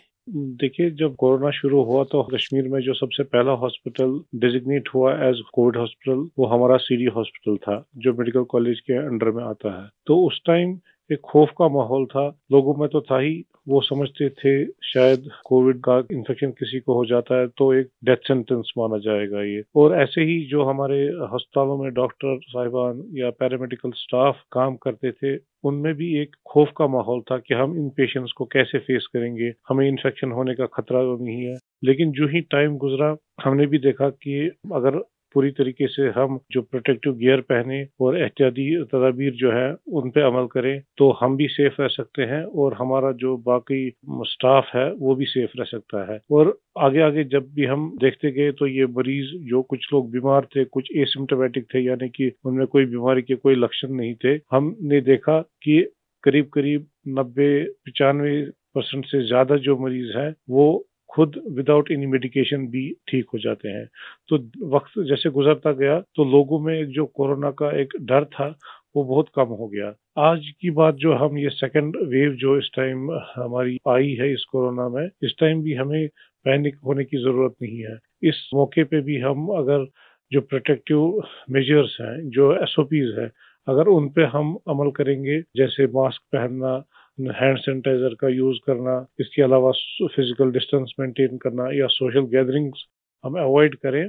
देखिए 0.62 0.92
जब 0.92 1.16
कोरोना 1.16 1.52
शुरू 1.52 1.82
हुआ 1.84 2.04
तो 2.04 2.24
कश्मीर 2.34 2.68
में 2.68 2.80
जो 2.82 2.94
सबसे 2.94 3.24
पहला 3.26 3.52
हॉस्पिटल 3.64 4.20
डिजिग्नेट 4.40 4.90
हुआ 4.94 5.14
एज 5.28 5.42
कोविड 5.54 5.78
हॉस्पिटल 5.78 6.28
वो 6.38 6.48
हमारा 6.54 6.78
सीडी 6.78 7.06
हॉस्पिटल 7.16 7.58
था 7.58 7.84
जो 7.98 8.14
मेडिकल 8.14 8.44
कॉलेज 8.56 8.80
के 8.80 8.98
अंडर 8.98 9.32
में 9.32 9.44
आता 9.44 9.82
है। 9.82 9.88
तो 10.08 10.18
उस 10.28 10.40
टाइम 10.46 10.78
एक 11.10 11.20
खौफ 11.24 11.50
का 11.60 11.68
माहौल 11.74 12.06
था। 12.06 12.28
लोगों 12.52 12.76
में 12.76 12.88
तो 12.90 13.02
था 13.02 13.20
ही 13.20 13.36
वो 13.68 13.82
समझते 13.82 14.30
थे 14.30 14.66
शायद 14.66 15.30
कोविड 15.46 15.80
का 15.80 16.04
इन्फेक्शन 16.12 16.52
किसी 16.52 16.80
को 16.80 16.94
हो 16.94 17.06
जाता 17.06 17.40
है 17.40 17.48
तो 17.48 17.74
एक 17.74 17.88
डेथ 18.04 18.18
सेंटेंस 18.18 18.74
माना 18.78 18.98
जाएगा 18.98 19.44
ये। 19.44 19.64
और 19.76 19.96
ऐसे 19.96 20.22
ही 20.22 20.46
जो 20.46 20.64
हमारे 20.64 21.08
अस्पतालों 21.08 21.78
में 21.78 21.94
डॉक्टर 21.94 22.40
साहिबान 22.44 23.04
या 23.14 23.30
पैरामेडिकल 23.30 23.92
स्टाफ 23.92 24.36
काम 24.52 24.76
करते 24.76 25.12
थे, 25.12 25.40
उनमें 25.64 25.94
भी 25.94 26.22
एक 26.22 26.36
खौफ 26.48 26.72
का 26.78 26.88
माहौल 26.88 27.22
था 27.22 27.38
कि 27.38 27.54
हम 27.54 27.78
इन 27.78 27.90
पेशेंट्स 27.90 28.32
को 28.32 28.46
कैसे 28.46 28.78
फेस 28.78 29.08
करेंगे। 29.14 29.54
हमें 29.70 29.88
इन्फेक्शन 29.88 30.32
होने 30.32 30.56
का 30.56 30.66
खतरा 30.66 31.02
तो 31.02 31.26
नहीं 31.26 31.44
है। 31.44 31.58
लेकिन 31.84 32.12
जो 32.12 32.28
ही 32.28 32.42
टाइम 32.42 32.78
गुजरा, 32.78 33.18
हमने 33.44 33.66
भी 33.66 33.78
देखा 33.78 34.10
कि 34.10 34.52
अगर 34.74 35.04
पूरी 35.36 35.52
तरीके 35.52 35.88
से 35.88 36.08
हम 36.10 36.40
जो 36.52 36.62
प्रोटेक्टिव 36.62 37.14
गियर 37.16 37.42
पहने 37.42 37.86
और 38.02 38.18
एहतियाती 38.18 38.66
तदाबीर 38.84 39.34
जो 39.34 39.52
है, 39.52 39.76
उन 39.90 40.10
पे 40.10 40.22
अमल 40.22 40.46
करें 40.52 40.82
तो 40.98 41.12
हम 41.22 41.36
भी 41.38 41.48
सेफ़ 41.48 41.82
रह 41.82 41.88
सकते 41.88 42.24
हैं 42.24 42.44
और 42.44 42.74
हमारा 42.74 43.12
जो 43.14 43.36
बाकी 43.48 43.90
स्टाफ 44.26 44.70
है, 44.76 44.92
वो 44.94 45.16
भी 45.16 45.26
सेफ़ 45.26 45.58
रह 45.60 45.66
सकता 45.66 46.12
है। 46.12 46.20
और 46.32 46.58
आगे 46.80 47.02
आगे 47.02 47.24
जब 47.24 47.50
भी 47.56 47.66
हम 47.66 47.90
देखते 48.02 48.32
गए 48.32 48.52
तो 48.52 48.68
ये 48.68 48.86
मरीज़ 48.98 49.36
जो 49.50 49.62
कुछ 49.64 49.88
लोग 49.94 50.10
बीमार 50.12 50.46
थे, 50.56 50.66
कुछ 50.66 50.90
एसिम्टोमेटिक 50.98 51.66
थे, 51.74 51.80
यानी 51.80 52.10
कि 52.10 52.32
उनमें 52.46 52.66
कोई 52.68 52.86
बीमारी 52.86 53.22
के 53.22 53.36
कोई 53.36 53.56
लक्षण 53.56 53.94
नहीं 53.94 54.16
थे, 54.16 54.34
हमने 54.52 55.02
देखा 55.02 55.40
कि 55.64 55.82
करीब 56.24 56.50
करीब 56.54 56.88
नब्बे 57.18 57.64
पचानवे 57.88 58.42
परसेंट 58.76 59.06
से 59.06 59.26
ज़्यादा 59.28 59.56
जो 59.58 59.78
मरीज़ 59.78 60.18
है, 60.18 60.34
वो 60.50 60.86
खुद 61.10 61.42
विदाउट 61.52 61.92
एनी 61.92 62.06
मेडिकेशन 62.06 62.68
भी 62.68 62.90
ठीक 63.10 63.26
हो 63.34 63.40
जाते 63.40 63.70
हैं। 63.70 63.88
तो 64.30 64.38
वक्त 64.68 65.00
जैसे 65.10 65.30
गुजरता 65.30 65.72
गया 65.72 66.00
तो 66.16 66.24
लोगों 66.32 66.60
में 66.60 66.86
जो 66.92 67.06
कोरोना 67.06 67.52
का 67.52 67.70
एक 67.82 67.94
डर 68.02 68.26
था, 68.26 68.48
वो 68.96 69.04
बहुत 69.04 69.30
कम 69.36 69.48
हो 69.52 69.68
गया। 69.68 69.94
आज 70.18 70.50
की 70.62 70.70
बात 70.72 70.96
जो 70.96 71.14
हम, 71.14 71.38
ये 71.38 71.50
सेकेंड 71.50 71.96
वेव 72.04 72.34
जो 72.34 72.58
इस 72.58 72.70
टाइम 72.76 73.12
हमारी 73.36 73.78
आई 73.88 74.14
है 74.14 74.32
इस 74.34 74.44
कोरोना 74.44 74.88
में, 74.90 75.10
इस 75.24 75.36
टाइम 75.40 75.62
भी 75.64 75.74
हमें 75.74 76.08
पैनिक 76.46 76.78
होने 76.86 77.04
की 77.04 77.18
ज़रूरत 77.18 77.56
नहीं 77.62 77.80
है। 77.80 77.98
इस 78.24 78.50
मौके 78.54 78.84
पे 78.84 79.02
भी 79.02 79.20
हम 79.20 79.48
अगर 79.58 79.86
जो 80.32 80.42
प्रोटेक्टिव 80.42 81.22
मेजर्स 81.52 81.98
हैं, 82.02 82.30
जो 82.30 82.54
एसओपीज 82.64 83.16
है, 83.20 83.32
अगर 83.68 83.88
उन 83.88 84.10
पे 84.10 84.24
हम 84.24 84.58
अमल 84.70 84.92
करेंगे, 84.92 85.40
जैसे 85.56 85.88
मास्क 85.88 86.22
पहनना 86.34 86.78
हैंड 87.20 87.58
सैनिटाइजर 87.60 88.14
का 88.20 88.28
यूज़ 88.30 88.58
करना, 88.66 89.06
इसके 89.20 89.42
अलावा 89.42 89.72
फ़िज़िकल 90.06 90.52
डिस्टेंस 90.52 90.94
मेंटेन 91.00 91.38
करना 91.38 91.70
या 91.74 91.88
सोशल 91.90 92.26
गैदरिंग्स 92.32 92.86
हम 93.24 93.40
अवॉइड 93.42 93.76
करें 93.78 94.08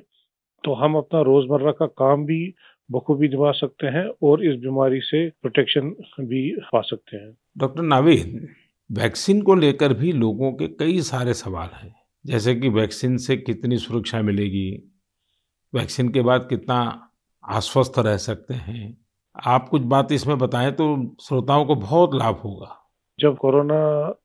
तो 0.64 0.74
हम 0.74 0.94
अपना 0.96 1.20
रोज़मर्रा 1.22 1.72
का 1.72 1.86
काम 1.98 2.24
भी 2.26 2.54
बखूबी 2.90 3.28
निभा 3.28 3.50
सकते 3.52 3.86
हैं 3.88 4.04
और 4.22 4.44
इस 4.44 4.54
बीमारी 4.60 5.00
से 5.00 5.28
प्रोटेक्शन 5.42 5.90
भी 6.20 6.50
पा 6.72 6.80
सकते 6.82 7.16
हैं। 7.16 7.32
डॉक्टर 7.58 7.82
नावीद, 7.84 8.48
वैक्सीन 8.90 9.42
को 9.42 9.54
लेकर 9.54 9.92
भी 9.94 10.12
लोगों 10.14 10.52
के 10.52 10.66
कई 10.74 11.00
सारे 11.02 11.34
सवाल 11.34 11.68
हैं। 11.74 11.94
जैसे 12.24 12.54
कि 12.54 12.68
वैक्सीन 12.70 13.16
से 13.18 13.36
कितनी 13.38 13.78
सुरक्षा 13.78 14.22
मिलेगी, 14.22 14.70
वैक्सीन 15.72 16.08
के 16.08 16.22
बाद 16.22 16.46
कितना 16.50 16.78
आश्वस्त 17.44 17.98
रह 17.98 18.16
सकते 18.18 18.54
हैं। 18.56 18.96
आप 19.36 19.68
कुछ 19.68 19.82
बात 19.84 20.12
इसमें 20.12 20.36
बताएँ 20.38 20.72
तो 20.72 20.86
श्रोताओं 21.22 21.64
को 21.66 21.74
बहुत 21.76 22.14
लाभ 22.14 22.40
होगा। 22.44 22.76
जब 23.18 23.36
कोरोना 23.36 23.76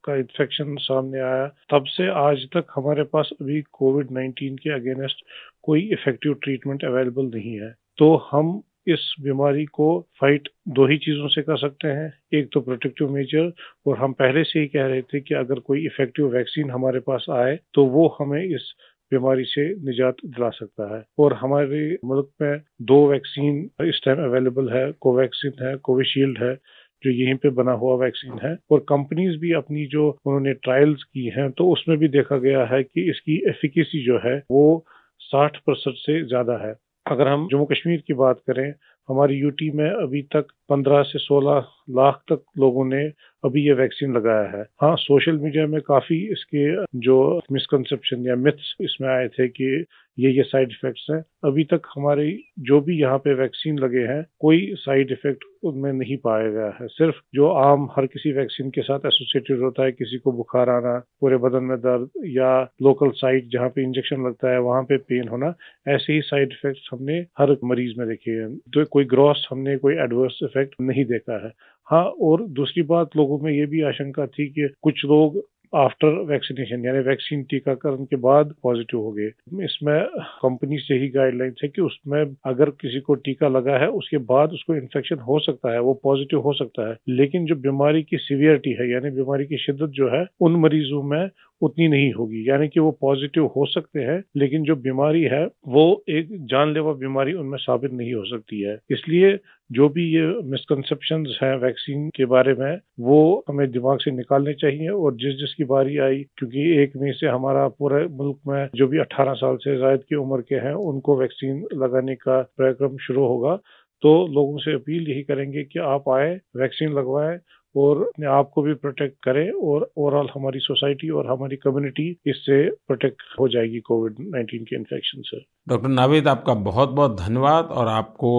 का 0.06 0.16
इन्फेक्शन 0.16 0.76
सामने 0.78 1.20
आया, 1.20 1.46
तब 1.72 1.84
से 1.88 2.08
आज 2.22 2.46
तक 2.56 2.66
हमारे 2.76 3.04
पास 3.04 3.30
अभी 3.42 3.62
कोविड 3.74 4.12
19 4.12 4.58
के 4.64 4.74
अगेंस्ट 4.76 5.24
कोई 5.64 5.82
इफ़ेक्टिव 5.94 6.34
ट्रीटमेंट 6.44 6.84
अवेलेबल 6.86 7.26
नहीं 7.36 7.54
है। 7.60 7.74
तो 7.98 8.16
हम 8.32 8.62
इस 8.88 9.14
बीमारी 9.22 9.66
को 9.66 9.88
फाइट 10.22 10.50
दो 10.70 10.86
ही 10.88 10.98
चीज़ों 10.98 11.28
से 11.28 11.42
कर 11.42 11.58
सकते 11.58 11.88
हैं। 11.88 12.12
एक 12.34 12.50
तो 12.54 12.62
प्रोटेक्टिव 12.62 13.10
मेजर 13.10 13.52
और 13.88 13.98
हम 13.98 14.14
पहले 14.14 14.44
से 14.44 14.60
ही 14.60 14.68
कह 14.68 14.86
रहे 14.86 15.02
थे 15.02 15.20
कि 15.20 15.36
अगर 15.36 15.60
कोई 15.60 15.86
इफ़ेक्टिव 15.86 16.28
वैक्सीन 16.36 16.72
हमारे 16.72 17.00
पास 17.00 17.26
आए 17.32 17.58
तो 17.74 17.86
वो 17.88 18.08
हमें 18.20 18.44
इस 18.44 18.74
बीमारी 19.12 19.44
से 19.44 19.68
निजात 19.86 20.16
दिला 20.26 20.50
सकता 20.50 20.96
है। 20.96 21.04
और 21.20 21.34
हमारे 21.34 21.98
मुल्क 22.06 22.30
में 22.42 22.62
दो 22.82 23.06
वैक्सीन 23.08 23.60
इस 23.86 24.02
टाइम 24.06 24.24
अवेलेबल 24.24 24.70
है 24.74 24.92
कोवैक्सीन 25.02 25.66
है 25.66 25.76
कोविशील्ड 25.78 26.38
है। 26.44 26.54
जो 27.03 27.12
यहीं 27.12 27.36
पे 27.36 27.50
बना 27.50 27.72
हुआ 27.72 27.96
वैक्सीन 27.96 28.39
है 28.43 28.55
और 28.72 28.79
कंपनीज़ 28.89 29.38
भी 29.38 29.53
अपनी 29.53 29.86
जो 29.86 30.10
उन्होंने 30.25 30.53
ट्रायल्स 30.53 31.03
की 31.03 31.25
हैं 31.38 31.50
तो 31.51 31.70
उसमें 31.70 31.98
भी 31.98 32.08
देखा 32.08 32.38
गया 32.38 32.65
है 32.65 32.84
कि 32.84 33.10
इसकी 33.10 33.41
एफिकेसी 33.50 34.03
जो 34.05 34.20
है 34.25 34.38
वो 34.51 34.86
साठ 35.22 35.58
परसेंट 35.58 35.96
से 35.96 36.24
ज़्यादा 36.24 36.58
है। 36.67 36.74
अगर 37.05 37.27
हम 37.27 37.48
जम्मू 37.51 37.65
कश्मीर 37.65 38.03
की 38.08 38.13
बात 38.13 38.41
करें, 38.48 38.74
हमारी 39.10 39.36
यूटी 39.36 39.70
में 39.72 39.89
अभी 39.89 40.22
तक 40.36 40.48
15 40.70 41.01
से 41.03 41.20
16 41.20 41.63
लाख 41.89 42.22
तक 42.31 42.43
लोगों 42.60 42.86
ने 42.86 43.01
अभी 43.43 43.65
ये 43.65 43.74
वैक्सीन 43.74 44.13
लगाया 44.15 44.50
है। 44.58 44.62
हाँ 44.81 44.96
सोशल 44.96 45.38
मीडिया 45.38 45.65
में 45.67 45.79
काफ़ी 45.81 46.17
इसके 46.31 46.65
जो 47.00 47.17
मिसकंसेप्शन 47.51 48.27
या 48.27 48.36
मिथ्स 48.36 48.75
इसमें 48.81 49.10
आए 49.10 49.27
थे 49.27 49.48
कि 49.48 49.86
ये 50.20 50.32
ये 50.32 50.44
साइड 50.44 50.70
इफेक्ट्स 50.72 51.08
हैं। 51.12 51.24
अभी 51.46 51.63
तक 51.63 51.82
हमारे 51.96 52.39
जो 52.60 52.82
भी 52.82 53.01
यहाँ 53.01 53.18
पे 53.18 53.34
वैक्सीन 53.34 53.80
लगे 53.80 54.00
हैं, 54.00 54.25
कोई 54.39 54.74
साइड 54.74 55.12
इफ़ेक्ट 55.12 55.44
उनमें 55.63 55.94
नहीं 55.94 56.18
पाया 56.18 56.50
गया 56.50 56.77
है। 56.82 56.88
सिर्फ़ 56.88 57.15
जो 57.36 57.48
आम 57.48 57.88
हर 57.98 58.06
किसी 58.06 58.32
वैक्सीन 58.32 58.70
के 58.70 58.82
साथ 58.82 59.00
एसोसिएटेड 59.00 59.60
होता 59.60 59.84
है, 59.84 59.91
किसी 59.91 60.18
को 60.18 60.32
बुखार 60.32 60.70
आना, 60.70 61.06
पूरे 61.22 61.38
बदन 61.38 61.63
में 61.63 61.77
दर्द 61.77 62.10
या 62.25 62.62
लोकल 62.82 63.10
साइट 63.10 63.48
जहाँ 63.48 63.70
पे 63.70 63.84
इंजेक्शन 63.84 64.25
लगता 64.25 64.51
है, 64.51 64.60
वहाँ 64.60 64.84
पे 64.84 64.98
पेन 64.98 65.27
होना, 65.27 65.53
ऐसे 65.88 66.13
ही 66.13 66.22
साइड 66.22 66.50
इफेक्ट्स 66.51 66.89
हमने 66.91 67.25
हर 67.39 67.58
मरीज़ 67.63 68.00
में 68.00 68.08
देखे 68.08 68.32
हैं। 68.32 68.58
तो 68.58 68.86
कोई 68.86 69.06
ग्रॉस 69.06 69.48
हमने, 69.51 69.77
कोई 69.77 69.94
एडवर्स 69.94 70.39
इफ़ेक्ट 70.44 70.75
नहीं 70.82 71.06
देखा 71.06 71.46
है। 71.46 71.51
हाँ 71.88 72.03
और 72.03 72.48
दूसरी 72.48 72.84
बात, 72.84 73.10
लोगों 73.18 73.39
में 73.39 73.51
ये 73.53 73.65
भी 73.65 73.82
आशंका 73.82 74.25
थी 74.27 74.48
कि 74.48 74.70
कुछ 74.82 75.06
लोग 75.06 75.44
आफ्टर 75.75 76.08
वैक्सीनेशन 76.08 76.86
यानी 76.86 77.00
वैक्सीन 77.00 77.44
टीकाकरण 77.44 78.06
के 78.06 78.16
बाद 78.16 78.56
पॉजिटिव 78.63 79.00
हो 79.00 79.12
गए। 79.12 79.28
इसमें 79.63 80.08
कंपनी 80.16 80.78
से 80.78 80.94
ही 80.94 81.10
गाइडलाइंस 81.10 81.56
है 81.63 81.70
कि 81.70 81.82
उसमें 81.82 82.36
अगर 82.46 82.70
किसी 82.70 83.00
को 83.00 83.16
टीका 83.16 83.48
लगा 83.48 83.78
है, 83.78 83.88
उसके 83.88 84.18
बाद 84.18 84.50
उसको 84.50 84.75
इन्फेक्शन 84.75 85.16
हो 85.16 85.40
सकता 85.40 85.74
है, 85.74 85.80
वो 85.80 85.94
पॉजिटिव 86.04 86.40
हो 86.40 86.54
सकता 86.54 86.90
है। 86.90 86.98
लेकिन 87.10 87.46
जो 87.46 87.56
बीमारी 87.56 88.04
की 88.04 88.18
सीवियरिटी 88.18 88.72
है, 88.72 88.92
यानी 88.92 89.10
बीमारी 89.10 89.46
की 89.46 89.58
शिद्दत 89.58 89.90
जो 89.90 90.10
है, 90.10 90.25
उन 90.42 90.56
मरीजों 90.56 91.04
में 91.04 91.30
उतनी 91.62 91.88
नहीं 91.88 92.13
होगी। 92.13 92.50
यानी 92.50 92.68
कि 92.68 92.80
वो 92.80 92.91
पॉजिटिव 92.91 93.46
हो 93.46 93.65
सकते 93.65 94.00
हैं, 94.00 94.24
लेकिन 94.38 94.63
जो 94.63 94.75
बीमारी 94.75 95.24
है, 95.24 95.50
वो 95.68 96.03
एक 96.10 96.27
जानलेवा 96.32 96.94
बीमारी 96.94 97.34
उनमें 97.34 97.58
साबित 97.58 97.94
नहीं 97.94 98.13
हो 98.13 98.25
सकती 98.25 98.62
है। 98.62 98.80
इसलिए 98.91 99.39
जो 99.72 99.89
भी 99.89 100.15
ये 100.15 100.22
मिसकंसेप्शन 100.44 101.25
है 101.44 101.58
वैक्सीन 101.58 102.10
के 102.10 102.25
बारे 102.25 102.53
में, 102.53 102.80
वो 103.00 103.46
हमें 103.50 103.72
दिमाग 103.72 104.00
से 104.00 104.12
निकालने 104.12 104.53
चाहिए 104.53 104.89
और 104.89 105.15
जिस 105.15 105.36
जिसकी 105.36 105.63
बारी 105.63 105.98
आई, 105.98 106.25
क्योंकि 106.38 106.77
एक 106.84 106.91
मई 106.98 107.12
से 107.12 107.27
हमारा 107.27 107.68
पूरे 107.68 108.08
मुल्क 108.08 108.38
में 108.48 108.70
जो 108.75 108.88
भी 108.88 108.98
18 108.98 109.34
साल 109.34 109.56
से 109.56 109.77
जायद 109.77 110.03
की 110.10 110.15
उम्र 110.15 110.41
के 110.41 110.56
हैं, 110.56 110.74
उनको 110.74 111.18
वैक्सीन 111.18 111.68
लगाने 111.74 112.15
का 112.15 112.41
कार्यक्रम 112.41 112.98
शुरू 112.98 113.25
होगा। 113.25 113.60
तो 114.03 114.27
लोगों 114.27 114.58
से 114.58 114.74
अपील 114.74 115.12
यही 115.12 115.24
करेंगे 115.24 115.63
कि 115.63 115.80
आप 115.80 116.10
आए 116.10 116.39
वैक्सीन 116.58 116.94
लगवाएँ 116.94 117.39
और 117.75 118.01
अपने 118.01 118.25
आप 118.28 118.51
को 118.54 118.62
भी 118.62 118.74
प्रोटेक्ट 118.74 119.16
करें 119.24 119.51
और 119.51 119.92
ओवरऑल 119.98 120.30
हमारी 120.36 120.60
सोसाइटी 120.60 121.10
और 121.10 121.28
हमारी 121.28 121.56
कम्युनिटी 121.56 122.10
इससे 122.28 122.70
प्रोटेक्ट 122.70 123.22
हो 123.40 123.48
जाएगी 123.48 123.80
कोविड 123.80 124.13
19 124.13 124.66
के 124.66 124.75
इन्फेक्शन 124.75 125.22
से। 125.22 125.40
डॉक्टर 125.70 125.88
नावेद 125.88 126.28
आपका 126.28 126.54
बहुत 126.54 126.90
बहुत 126.90 127.20
धन्यवाद 127.22 127.66
और 127.66 127.88
आपको 127.88 128.32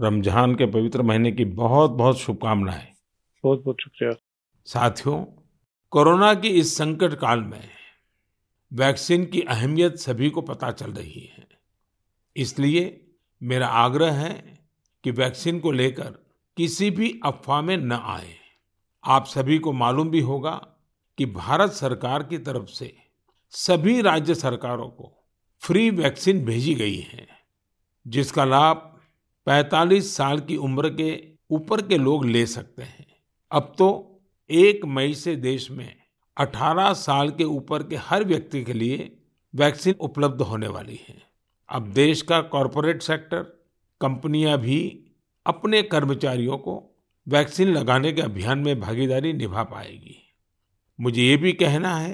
रमज़ान 0.00 0.54
के 0.54 0.66
पवित्र 0.66 1.02
महीने 1.02 1.32
की 1.32 1.44
बहुत 1.44 1.90
बहुत 1.90 2.18
शुभकामनाएँ। 2.18 2.86
बहुत 3.44 3.62
बहुत 3.64 3.80
शुक्रिया। 3.80 4.12
साथियों 4.66 5.24
कोरोना 5.92 6.34
की 6.34 6.48
इस 6.48 6.76
संकट 6.76 7.14
काल 7.14 7.40
में 7.40 7.68
वैक्सीन 8.72 9.24
की 9.24 9.40
अहमियत 9.40 9.96
सभी 9.96 10.30
को 10.30 10.40
पता 10.40 10.70
चल 10.70 10.90
रही 10.90 11.30
है। 11.38 11.46
इसलिए 12.36 13.00
मेरा 13.42 13.66
आग्रह 13.66 14.12
है 14.12 14.58
कि 15.04 15.10
वैक्सीन 15.10 15.60
को 15.60 15.72
लेकर 15.72 16.16
किसी 16.56 16.90
भी 16.90 17.20
अफवाह 17.24 17.62
में 17.62 17.76
न 17.76 17.92
आए। 17.92 18.34
आप 19.06 19.26
सभी 19.26 19.58
को 19.58 19.72
मालूम 19.72 20.10
भी 20.10 20.20
होगा 20.20 20.66
कि 21.18 21.26
भारत 21.26 21.72
सरकार 21.72 22.22
की 22.22 22.38
तरफ़ 22.38 22.66
से 22.66 22.96
सभी 23.50 24.02
राज्य 24.02 24.34
सरकारों 24.34 24.88
को 24.88 25.24
फ्री 25.60 25.90
वैक्सीन 25.90 26.44
भेजी 26.44 26.74
गई 26.74 26.96
है, 26.96 27.28
जिसका 28.06 28.44
लाभ 28.44 29.00
45 29.46 30.16
साल 30.16 30.40
की 30.40 30.56
उम्र 30.56 30.88
के 30.88 31.28
ऊपर 31.50 31.82
के 31.82 31.98
लोग 31.98 32.24
ले 32.24 32.46
सकते 32.46 32.82
हैं। 32.82 33.06
अब 33.50 33.74
तो 33.78 34.20
एक 34.50 34.84
मई 34.84 35.14
से 35.14 35.36
देश 35.36 35.70
में 35.70 35.96
18 36.36 36.92
साल 36.92 37.30
के 37.30 37.44
ऊपर 37.44 37.82
के 37.82 37.96
हर 37.96 38.24
व्यक्ति 38.24 38.64
के 38.64 38.72
लिए 38.72 39.16
वैक्सीन 39.54 39.94
उपलब्ध 40.00 40.42
होने 40.42 40.68
वाली 40.68 41.00
है। 41.08 41.22
अब 41.68 41.86
देश 41.86 42.22
का 42.22 42.40
कॉरपोरेट 42.40 43.02
सेक्टर, 43.02 43.42
कंपनियाँ 44.00 44.58
भी 44.58 45.04
अपने 45.46 45.82
कर्मचारियों 45.82 46.58
को 46.58 46.93
वैक्सीन 47.26 47.68
लगाने 47.68 48.12
के 48.12 48.22
अभियान 48.22 48.58
में 48.58 48.80
भागीदारी 48.80 49.32
निभा 49.32 49.62
पाएगी। 49.64 50.16
मुझे 50.98 51.22
ये 51.22 51.36
भी 51.36 51.52
कहना 51.52 51.94
है 51.96 52.12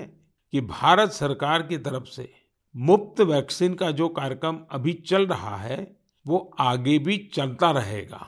कि 0.52 0.60
भारत 0.60 1.12
सरकार 1.12 1.62
की 1.62 1.78
तरफ़ 1.78 2.04
से 2.06 2.28
मुफ़्त 2.74 3.20
वैक्सीन 3.22 3.74
का 3.74 3.90
जो 3.90 4.08
कार्यक्रम 4.10 4.58
अभी 4.70 4.92
चल 5.06 5.26
रहा 5.26 5.56
है, 5.56 5.96
वो 6.26 6.50
आगे 6.60 6.98
भी 6.98 7.16
चलता 7.34 7.70
रहेगा। 7.70 8.26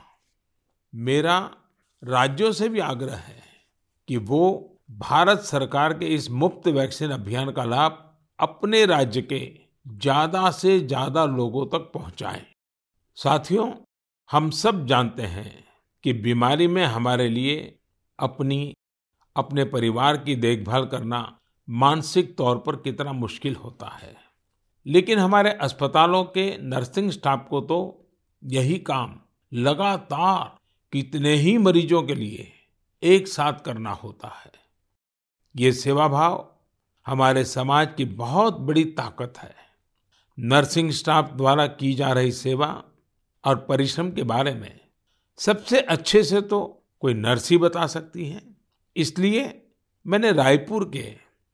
मेरा 0.93 1.39
राज्यों 2.03 2.51
से 2.51 2.69
भी 2.69 2.79
आग्रह 2.81 3.15
है 3.15 3.41
कि 4.07 4.17
वो 4.19 4.79
भारत 4.99 5.39
सरकार 5.41 5.93
के 5.93 6.05
इस 6.05 6.29
मुफ़्त 6.31 6.67
वैक्सीन 6.69 7.11
अभियान 7.11 7.51
का 7.51 7.63
लाभ 7.65 7.99
अपने 8.39 8.85
राज्य 8.85 9.21
के 9.23 9.41
ज़्यादा 9.85 10.49
से 10.51 10.79
ज़्यादा 10.79 11.25
लोगों 11.27 11.65
तक 11.67 11.91
पहुंचाएँ। 11.93 12.45
साथियों, 13.17 13.71
हम 14.29 14.49
सब 14.51 14.85
जानते 14.87 15.23
हैं 15.23 15.63
कि 16.03 16.13
बीमारी 16.13 16.67
में 16.67 16.85
हमारे 16.85 17.29
लिए 17.29 17.79
अपनी, 18.19 18.75
अपने 19.35 19.65
परिवार 19.65 20.17
की 20.17 20.35
देखभाल 20.35 20.85
करना 20.85 21.39
मानसिक 21.69 22.37
तौर 22.37 22.57
पर 22.57 22.75
कितना 22.75 23.11
मुश्किल 23.11 23.55
होता 23.55 23.87
है। 23.87 24.15
लेकिन 24.85 25.19
हमारे 25.19 25.51
अस्पतालों 25.51 26.23
के 26.23 26.57
नर्सिंग 26.57 27.11
स्टाफ 27.11 27.47
को 27.49 27.61
तो 27.61 28.07
यही 28.43 28.79
काम 28.79 29.19
लगातार 29.53 30.57
कितने 30.91 31.33
ही 31.33 31.57
मरीजों 31.57 32.03
के 32.03 32.15
लिए 32.15 32.53
एक 33.03 33.27
साथ 33.27 33.53
करना 33.53 33.91
होता 33.91 34.27
है। 34.27 34.51
ये 35.55 35.71
सेवा 35.71 36.07
भाव 36.07 36.55
हमारे 37.07 37.45
समाज 37.45 37.89
की 37.97 38.05
बहुत 38.05 38.57
बड़ी 38.59 38.85
ताकत 38.85 39.33
है। 39.37 39.55
नर्सिंग 40.39 40.91
स्टाफ 40.91 41.33
द्वारा 41.33 41.67
की 41.67 41.93
जा 41.93 42.11
रही 42.11 42.31
सेवा 42.31 42.83
और 43.45 43.55
परिश्रम 43.55 44.11
के 44.11 44.23
बारे 44.23 44.53
में 44.53 44.82
सबसे 45.39 45.79
अच्छे 45.79 46.23
से 46.23 46.41
तो 46.41 46.59
कोई 47.01 47.13
नर्स 47.13 47.49
ही 47.51 47.57
बता 47.57 47.85
सकती 47.87 48.25
है। 48.25 48.41
इसलिए 48.95 49.61
मैंने 50.05 50.31
रायपुर 50.31 50.83
के 50.85 51.03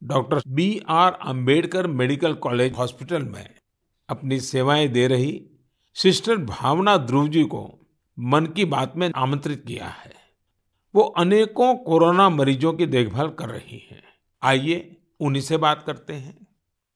doctor 0.01 0.41
B 0.47 0.81
R 0.89 1.11
Ambedkar 1.11 1.87
medical 1.87 2.33
college 2.33 2.73
hospital 2.73 3.23
में 3.23 3.49
अपनी 4.09 4.39
सेवाएँ 4.39 4.87
दे 4.87 5.07
रही 5.07 5.41
सिस्टर 5.95 6.37
भावना 6.37 6.97
ध्रुव 6.97 7.27
जी 7.27 7.43
को 7.43 7.63
मन 8.17 8.45
की 8.45 8.65
बात 8.65 8.97
में 8.97 9.09
आमंत्रित 9.15 9.63
किया 9.67 9.87
है। 9.87 10.13
वो 10.93 11.01
अनेकों 11.17 11.75
कोरोना 11.75 12.29
मरीजों 12.29 12.73
की 12.73 12.85
देखभाल 12.85 13.29
कर 13.29 13.49
रही 13.49 13.87
हैं। 13.91 14.03
आइए 14.43 14.95
उन्हीं 15.19 15.41
से 15.41 15.57
बात 15.57 15.83
करते 15.87 16.13
हैं। 16.13 16.47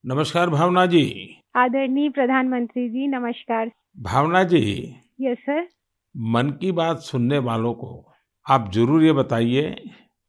नमस्कार 0.05 0.49
भावना 0.49 0.85
जी। 0.85 1.03
आदरणीय 1.55 2.09
प्रधानमंत्री 2.09 2.89
जी 2.89 3.07
नमस्कार। 3.07 3.71
भावना 3.99 4.43
जी। 4.43 4.63
यस 5.21 5.37
सर 5.39 5.67
मन 6.17 6.49
की 6.49 6.71
बात 6.71 6.99
सुनने 6.99 7.37
वालों 7.37 7.73
को 7.73 8.13
आप 8.49 8.71
ज़रूर 8.73 9.03
ये 9.03 9.13
बताइए 9.13 9.69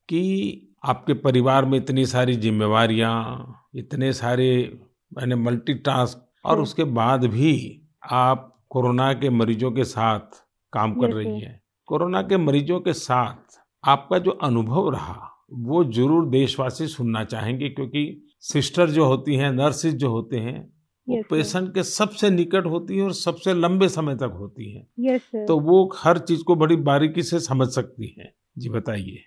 कि 0.08 0.76
आपके 0.84 1.14
परिवार 1.14 1.64
में 1.64 1.78
इतनी 1.78 2.06
सारी 2.06 2.34
जिम्मेवारियाँ 2.36 3.60
इतने 3.74 4.12
सारे 4.12 4.78
मैंने 5.18 5.34
मल्टीटास्क 5.34 6.30
और 6.44 6.60
उसके 6.60 6.84
बाद 6.84 7.24
भी 7.24 7.80
आप 8.12 8.64
कोरोना 8.68 9.12
के 9.12 9.30
मरीजों 9.30 9.72
के 9.72 9.84
साथ 9.84 10.42
काम 10.72 10.94
कर 10.94 11.12
रही 11.12 11.40
हैं। 11.40 11.60
कोरोना 11.86 12.22
के 12.22 12.36
मरीजों 12.36 12.80
के 12.80 12.92
साथ 12.92 13.60
आपका 13.84 14.18
जो 14.18 14.30
अनुभव 14.30 14.90
रहा 14.90 15.30
वो 15.52 15.84
ज़रूर 15.84 16.28
देशवासी 16.28 16.86
सुनना 16.86 17.24
चाहेंगे 17.24 17.68
क्योंकि 17.68 18.26
सिस्टर 18.40 18.90
जो 18.90 19.04
होती 19.04 19.36
हैं 19.36 19.50
नर्सिस 19.52 19.94
जो 19.94 20.10
होते 20.10 20.38
हैं 20.38 20.73
वो 21.08 21.22
पेशेंट 21.30 21.68
के 21.68 21.82
सबसे 21.82 22.30
निकट 22.30 22.66
होती 22.66 22.96
है 22.96 23.02
और 23.02 23.12
सबसे 23.12 23.54
लंबे 23.54 23.88
समय 23.88 24.14
तक 24.14 24.36
होती 24.38 24.72
है। 24.72 24.86
यस 25.00 25.22
सर 25.22 25.44
तो 25.46 25.58
वो 25.60 25.84
हर 25.96 26.18
चीज़ 26.18 26.42
को 26.42 26.54
बड़ी 26.54 26.76
बारीकी 26.84 27.22
से 27.22 27.38
समझ 27.40 27.68
सकती 27.68 28.14
है। 28.18 28.32
जी 28.58 28.68
बताइए। 28.68 29.18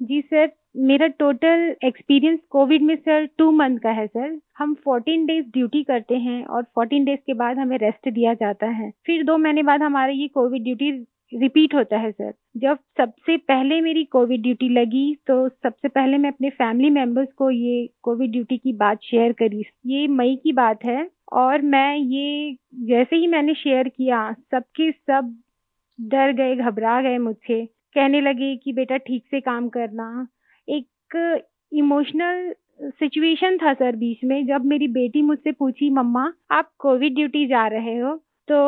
जी 0.00 0.20
सर 0.20 0.50
मेरा 0.76 1.06
टोटल 1.06 1.74
एक्सपीरियंस 1.84 2.38
कोविड 2.50 2.82
में 2.82 2.94
सर 2.96 3.26
टू 3.38 3.50
मंथ 3.50 3.78
का 3.78 3.90
है 3.90 4.06
सर 4.06 4.38
हम 4.58 4.74
14 4.88 5.26
डेज़ 5.26 5.46
ड्यूटी 5.46 5.82
करते 5.82 6.14
हैं 6.16 6.44
और 6.46 6.62
14 6.78 7.04
डेज़ 7.04 7.20
के 7.26 7.34
बाद 7.34 7.58
हमें 7.58 7.76
रेस्ट 7.78 8.08
दिया 8.08 8.34
जाता 8.34 8.66
है। 8.66 8.90
फिर 9.06 9.24
दो 9.24 9.36
महीने 9.38 9.62
बाद 9.62 9.82
हमारा 9.82 10.12
ये 10.12 10.28
कोविड 10.28 10.62
ड्यूटी 10.62 10.90
रिपीट 11.32 11.74
होता 11.74 11.98
है 11.98 12.10
सर 12.10 12.32
जब 12.56 12.78
सबसे 12.98 13.36
पहले 13.36 13.80
मेरी 13.80 14.04
कोविड 14.04 14.42
ड्यूटी 14.42 14.68
लगी 14.68 15.14
तो 15.26 15.48
सबसे 15.48 15.88
पहले 15.88 16.18
मैं 16.18 16.30
अपने 16.30 16.50
फैमिली 16.50 16.90
मेंबर्स 16.90 17.28
को 17.32 17.50
ये 17.50 17.86
कोविड 18.02 18.32
ड्यूटी 18.32 18.58
की 18.58 18.72
बात 18.72 18.98
शेयर 19.02 19.32
करी। 19.32 19.64
ये 19.86 20.06
मई 20.08 20.36
की 20.36 20.52
बात 20.52 20.84
है। 20.84 21.02
और 21.32 21.62
मैं 21.64 21.96
ये, 21.96 22.56
जैसे 22.86 23.16
ही 23.16 23.26
मैंने 23.26 23.54
शेयर 23.54 23.88
किया, 23.88 24.32
सबके 24.32 24.90
सब 24.90 25.34
डर 25.98 26.32
गए, 26.32 26.54
घबरा 26.56 27.00
गए 27.02 27.18
मुझसे। 27.18 27.64
कहने 27.66 28.20
लगे 28.20 28.54
कि 28.56 28.72
बेटा 28.72 28.96
ठीक 28.98 29.24
से 29.30 29.40
काम 29.40 29.68
करना। 29.68 30.26
एक 30.68 31.38
इमोशनल 31.72 32.52
सिचुएशन 32.90 33.56
था 33.56 33.72
सर 33.74 33.96
बीच 33.96 34.24
में, 34.24 34.46
जब 34.46 34.64
मेरी 34.64 34.88
बेटी 34.88 35.22
मुझसे 35.22 35.52
पूछी, 35.52 35.90
मम्मा, 35.90 36.32
आप 36.50 36.70
कोविड 36.78 37.14
ड्यूटी 37.14 37.46
जा 37.46 37.66
रहे 37.66 37.98
हो? 37.98 38.14
तो 38.48 38.58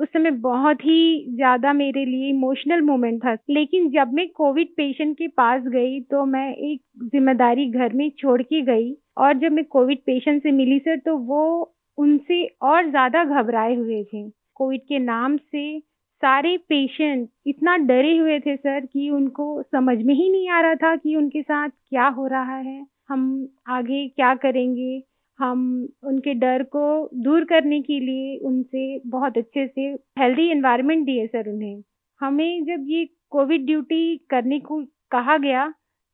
उस 0.00 0.08
समय 0.08 0.30
बहुत 0.30 0.84
ही 0.84 1.34
ज़्यादा 1.36 1.72
मेरे 1.72 2.04
लिए 2.04 2.28
इमोशनल 2.30 2.80
मोमेंट 2.80 3.18
था। 3.24 3.32
लेकिन 3.50 3.88
जब 3.90 4.12
मैं 4.14 4.28
कोविड 4.28 4.68
पेशेंट 4.76 5.16
के 5.18 5.28
पास 5.28 5.62
गई 5.66 6.00
तो 6.00 6.24
मैं 6.24 6.48
एक 6.54 6.80
ज़िम्मेदारी 7.04 7.66
घर 7.70 7.92
में 7.92 8.10
छोड़ 8.18 8.40
के 8.42 8.60
गई। 8.62 8.92
और 9.18 9.32
जब 9.38 9.52
मैं 9.52 9.64
कोविड 9.64 9.98
पेशेंट 9.98 10.42
से 10.42 10.50
मिली, 10.52 10.78
सर 10.78 10.96
तो 10.98 11.16
वो 11.18 11.72
उनसे 11.98 12.44
और 12.62 12.88
ज़्यादा 12.90 13.24
घबराए 13.24 13.74
हुए 13.74 14.02
थे। 14.04 14.28
कोविड 14.54 14.80
के 14.80 14.98
नाम 14.98 15.36
से 15.36 15.78
सारे 16.22 16.56
पेशेंट 16.68 17.28
इतना 17.46 17.76
डरे 17.78 18.16
हुए 18.16 18.38
थे 18.40 18.56
सर 18.56 18.86
कि 18.86 19.08
उनको 19.10 19.62
समझ 19.64 19.96
में 19.98 20.14
ही 20.14 20.30
नहीं 20.30 20.48
आ 20.50 20.60
रहा 20.60 20.74
था 20.74 20.94
कि 20.96 21.16
उनके 21.16 21.42
साथ 21.42 21.68
क्या 21.68 22.06
हो 22.08 22.26
रहा 22.26 22.56
है। 22.56 22.84
हम 23.08 23.48
आगे 23.68 24.06
क्या 24.08 24.34
करेंगे? 24.36 25.02
हम 25.38 25.88
उनके 26.04 26.34
डर 26.34 26.62
को 26.66 27.08
दूर 27.14 27.44
करने 27.44 27.80
के 27.82 27.98
लिए 28.00 28.36
उनसे 28.46 29.00
बहुत 29.06 29.38
अच्छे 29.38 29.66
से 29.66 29.82
हेल्दी 30.18 30.48
एनवायरनमेंट 30.50 31.04
दिए 31.06 31.26
सर 31.26 31.48
उन्हें। 31.48 31.82
हमें 32.20 32.64
जब 32.64 32.84
ये 32.88 33.04
कोविड 33.30 33.66
ड्यूटी 33.66 34.16
करने 34.30 34.58
को 34.60 34.82
कहा 35.12 35.36
गया 35.38 35.68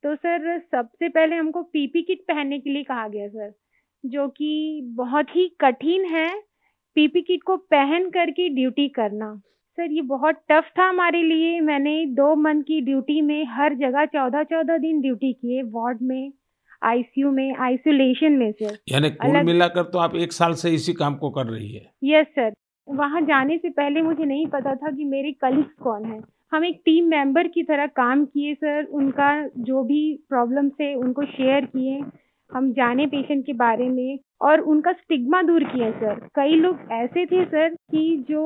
तो 0.04 0.14
सर 0.16 0.58
सबसे 0.60 1.08
पहले 1.08 1.36
हमको 1.36 1.62
पीपी 1.64 2.02
किट 2.02 2.20
पहनने 2.28 2.58
के 2.58 2.70
लिए 2.70 2.82
कहा 2.82 3.06
गया 3.08 3.28
सर। 3.28 3.52
जो 4.06 4.28
कि 4.28 4.80
बहुत 4.84 5.36
ही 5.36 5.56
कठिन 5.60 6.04
है 6.04 6.40
पीपी 6.94 7.22
किट 7.22 7.42
को 7.42 7.56
पहन 7.56 8.10
करके 8.10 8.48
ड्यूटी 8.48 8.88
करना। 8.88 9.40
सर 9.72 9.92
ये 9.92 10.02
बहुत 10.02 10.34
टफ 10.48 10.64
था 10.78 10.88
हमारे 10.88 11.22
लिए। 11.22 11.60
मैंने 11.60 12.06
दो 12.06 12.36
मंथ 12.36 12.62
की 12.62 12.80
ड्यूटी 12.80 13.20
में 13.20 13.44
हर 13.44 13.74
जगह 13.74 14.04
चौदह 14.04 14.42
चौदह 14.42 14.78
दिन 14.78 15.00
ड्यूटी 15.00 15.32
किए 15.32 15.62
वार्ड 15.62 15.98
में 16.02 16.32
आईसीयू 16.82 17.30
में 17.30 17.56
आइसोलेशन 17.56 18.32
में 18.32 18.52
सर। 18.52 18.78
यानी 18.88 19.10
कुल 19.10 19.30
अलग- 19.30 19.46
मिलाकर 19.46 19.82
तो 19.82 19.98
आप 19.98 20.16
एक 20.16 20.32
साल 20.32 20.52
से 20.52 20.70
इसी 20.70 20.92
काम 20.92 21.14
को 21.14 21.30
कर 21.30 21.46
रही 21.46 21.72
है। 21.72 21.90
Yes 22.04 22.26
sir. 22.26 22.52
वहाँ 22.88 23.20
जाने 23.20 23.58
से 23.58 23.70
पहले 23.70 24.02
मुझे 24.02 24.24
नहीं 24.24 24.46
पता 24.46 24.74
था 24.74 24.90
कि 24.90 25.04
मेरे 25.04 25.32
कलीग्स 25.32 25.72
कौन 25.72 26.04
है। 26.04 26.20
हम 26.52 26.64
एक 26.64 26.82
टीम 26.84 27.04
मेंबर 27.04 27.48
की 27.48 27.62
तरह 27.62 27.86
काम 27.86 28.24
किए 28.24 28.54
सर। 28.54 28.84
उनका 28.84 29.48
जो 29.58 29.84
भी 29.84 30.24
प्रॉब्लम 30.28 30.68
थे 30.68 30.94
उनको 30.94 31.24
शेयर 31.24 31.64
किए। 31.64 32.02
हम 32.52 32.72
जाने 32.72 33.06
पेशेंट 33.06 33.44
के 33.46 33.52
बारे 33.54 33.88
में 33.88 34.18
और 34.42 34.60
उनका 34.70 34.92
स्टिग्मा 34.92 35.40
दूर 35.42 35.64
किया 35.64 35.90
सर 35.90 36.20
कई 36.34 36.54
लोग 36.56 36.78
ऐसे 36.92 37.24
थे 37.26 37.44
सर 37.44 37.74
कि 37.90 38.02
जो 38.30 38.44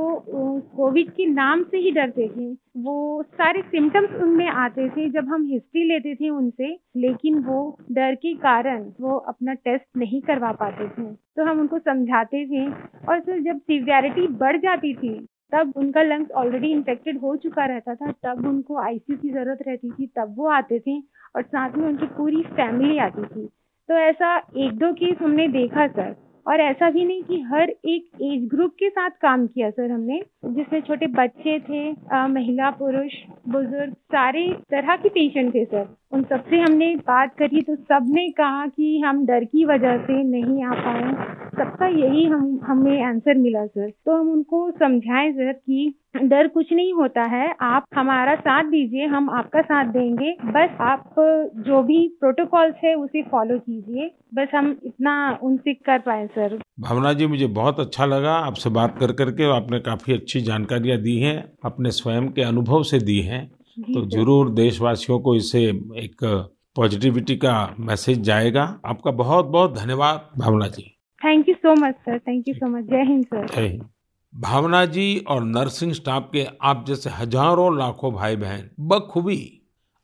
कोविड 0.77 1.11
के 1.11 1.27
नाम 1.27 1.63
से 1.63 1.79
ही 1.79 1.91
डरते 1.91 2.29
थे। 2.29 2.47
वो 2.79 3.23
सारे 3.25 3.63
सिम्टम्स 3.63 4.15
उनमें 4.23 4.47
आते 4.47 4.89
थे 4.89 5.09
जब 5.11 5.29
हम 5.29 5.47
हिस्ट्री 5.47 5.85
लेते 5.85 6.15
थे 6.15 6.29
उनसे, 6.31 6.73
लेकिन 6.97 7.39
वो 7.45 7.79
डर 7.93 8.15
के 8.15 8.35
कारण 8.37 8.85
वो 9.01 9.17
अपना 9.29 9.55
टेस्ट 9.55 9.87
नहीं 9.97 10.21
करवा 10.23 10.53
पाते 10.55 10.89
थे। 10.89 11.13
तो 11.13 11.45
हम 11.45 11.61
उनको 11.61 11.79
समझाते 11.79 12.45
थे 12.47 12.67
और 13.09 13.21
सर 13.21 13.41
जब 13.43 13.59
सिवियरिटी 13.61 14.27
बढ़ 14.37 14.57
जाती 14.59 14.95
थी, 14.95 15.19
तब 15.53 15.73
उनका 15.77 16.03
लंग्स 16.03 16.31
ऑलरेडी 16.37 16.71
इन्फेक्टेड 16.73 17.19
हो 17.21 17.35
चुका 17.39 17.65
रहता 17.67 17.95
था, 17.95 18.13
तब 18.25 18.47
उनको 18.47 18.79
आईसीयू 18.79 19.19
की 19.19 19.29
ज़रूरत 19.31 19.59
रहती 19.67 19.91
थी, 19.91 20.07
तब 20.17 20.35
वो 20.39 20.49
आते 20.51 20.79
थे 20.79 20.99
और 21.37 21.43
साथ 21.43 21.77
में 21.77 21.87
उनकी 21.89 22.07
पूरी 22.17 22.43
फैमिली 22.57 22.99
आती 22.99 23.25
थी। 23.25 23.49
तो 23.89 23.97
ऐसा 23.99 24.37
एक 24.37 24.79
दो 24.79 24.93
केस 24.93 25.17
हमने 25.21 25.47
देखा 25.49 25.87
सर 25.87 26.15
और 26.47 26.61
ऐसा 26.61 26.91
भी 26.91 27.05
नहीं 27.05 27.23
कि 27.23 27.41
हर 27.43 27.71
एक 27.85 28.11
एज 28.23 28.49
ग्रुप 28.49 28.73
के 28.79 28.89
साथ 28.91 29.11
काम 29.23 29.47
किया 29.47 29.71
सर 29.71 29.91
हमने। 29.91 30.21
जिसमें 30.47 30.81
छोटे 30.81 31.07
बच्चे 31.07 31.59
थे 31.61 31.81
आ, 32.13 32.27
महिला 32.27 32.71
पुरुष 32.71 33.13
बुज़ुर्ग 33.49 33.93
सारे 34.13 34.47
तरह 34.71 34.97
के 34.97 35.09
पेशेंट 35.09 35.55
थे 35.55 35.65
सर 35.65 35.85
उन 36.13 36.23
सबसे 36.23 36.57
हमने 36.57 36.95
बात 36.97 37.35
करी 37.39 37.61
तो 37.63 37.75
सबने 37.77 38.29
कहा 38.31 38.67
कि 38.67 38.99
हम 39.01 39.25
डर 39.27 39.45
की 39.45 39.65
वजह 39.65 39.97
से 39.99 40.23
नहीं 40.23 40.65
आ 40.65 40.75
पाए। 40.75 41.13
सबका 41.57 41.87
यही 41.89 42.25
हम, 42.25 42.61
हमें 42.65 43.03
आंसर 43.05 43.39
मिला 43.39 43.65
सर 43.67 43.91
तो 44.07 44.17
हम 44.17 44.31
उनको 44.31 44.71
समझाएँ 44.71 45.33
सर 45.33 45.53
कि 45.53 45.95
डर 46.23 46.49
कुछ 46.49 46.73
नहीं 46.73 46.93
होता 46.93 47.23
है। 47.23 47.55
आप 47.61 47.85
हमारा 47.95 48.35
साथ 48.35 48.65
दीजिए, 48.65 49.07
हम 49.07 49.31
आपका 49.31 49.61
साथ 49.61 49.85
देंगे। 49.85 50.33
बस 50.45 50.77
आप 50.81 51.15
जो 51.59 51.83
भी 51.83 51.99
प्रोटोकॉल्स 52.21 52.75
है, 52.85 52.95
उसे 52.95 53.23
फॉलो 53.23 53.59
कीजिए। 53.59 54.11
बस 54.35 54.49
हम 54.55 54.77
इतना 54.85 55.17
उनसे 55.43 55.75
कर 55.75 55.99
पाए 55.99 56.27
सर 56.27 56.59
भावना 56.81 57.13
जी, 57.13 57.27
मुझे 57.27 57.47
बहुत 57.47 57.81
अच्छा 57.81 58.07
लगा 58.07 58.35
आपसे 58.47 58.71
बात 58.71 58.99
कर 59.01 59.13
करके। 59.13 59.51
आपने 59.57 59.81
काफ़ी 59.81 60.15
अच्छी 60.15 60.41
जानकारियाँ 60.41 60.99
दी 60.99 61.19
हैं, 61.21 61.39
अपने 61.65 61.91
स्वयं 61.91 62.29
के 62.29 62.43
अनुभव 62.43 62.83
से 62.83 62.99
दी 63.01 63.21
हैं। 63.23 63.49
तो 63.77 64.05
ज़रूर 64.11 64.51
देशवासियों 64.53 65.19
को 65.21 65.35
इसे 65.37 65.63
एक 65.99 66.25
पॉजिटिविटी 66.77 67.37
का 67.37 67.55
मैसेज 67.81 68.21
जाएगा। 68.21 68.63
आपका 68.87 69.11
बहुत 69.13 69.47
बहुत 69.47 69.75
धन्यवाद 69.75 70.29
Bhavna 70.39 70.69
ji. 70.69 70.83
Thank 71.21 71.49
you 71.49 71.55
so 71.55 71.75
much 71.77 71.95
sir 71.97 72.19
thank 72.19 72.49
you 72.49 72.55
so 72.55 72.69
much 72.69 72.85
जय 72.85 73.03
हिंद 73.09 73.25
सर 73.25 73.47
जय 73.47 73.67
हिंद। 73.67 73.85
भावना 74.35 74.85
जी 74.87 75.17
और 75.29 75.45
नर्सिंग 75.45 75.93
स्टाफ 75.93 76.29
के 76.33 76.47
आप 76.63 76.85
जैसे 76.89 77.11
हज़ारों 77.11 77.77
लाखों 77.79 78.13
भाई 78.13 78.37
बहन 78.37 78.69
बखूबी 78.89 79.41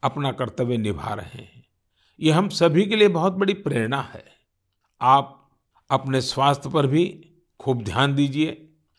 अपना 0.02 0.32
कर्तव्य 0.32 0.76
निभा 0.78 1.14
रहे 1.14 1.42
हैं। 1.42 1.64
ये 2.18 2.30
हम 2.30 2.48
सभी 2.50 2.84
के 2.86 2.96
लिए 2.96 3.08
बहुत 3.10 3.32
बड़ी 3.34 3.54
प्रेरणा 3.62 4.00
है। 4.14 4.24
आप 5.00 5.38
अपने 5.90 6.20
स्वास्थ्य 6.20 6.70
पर 6.70 6.86
भी 6.86 7.04
खूब 7.60 7.82
ध्यान 7.84 8.14
दीजिए 8.14 8.56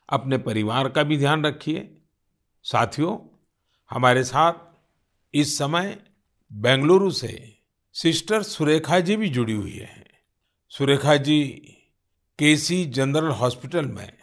अपने 0.09 0.37
परिवार 0.39 0.89
का 0.89 1.03
भी 1.03 1.17
ध्यान 1.17 1.45
रखिए। 1.45 1.89
साथियों 2.65 3.15
हमारे 3.93 4.23
साथ 4.23 4.53
इस 5.33 5.57
समय 5.57 5.97
बेंगलुरु 6.53 7.11
से 7.11 7.57
सिस्टर 7.93 8.43
सुरेखा 8.43 8.99
जी 8.99 9.15
भी 9.15 9.29
जुड़ी 9.29 9.53
हुई 9.53 9.71
है। 9.71 10.05
Surekha 10.69 11.15
ji 11.15 11.41
K C 12.39 12.85
general 12.85 13.27
hospital 13.27 13.85
में 13.85 14.13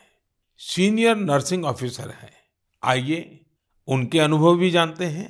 सीनियर 0.58 1.16
नर्सिंग 1.16 1.64
ऑफिसर 1.64 2.10
हैं। 2.10 2.32
आइए 2.84 3.46
उनके 3.88 4.18
अनुभव 4.18 4.56
भी 4.56 4.70
जानते 4.70 5.04
हैं। 5.04 5.28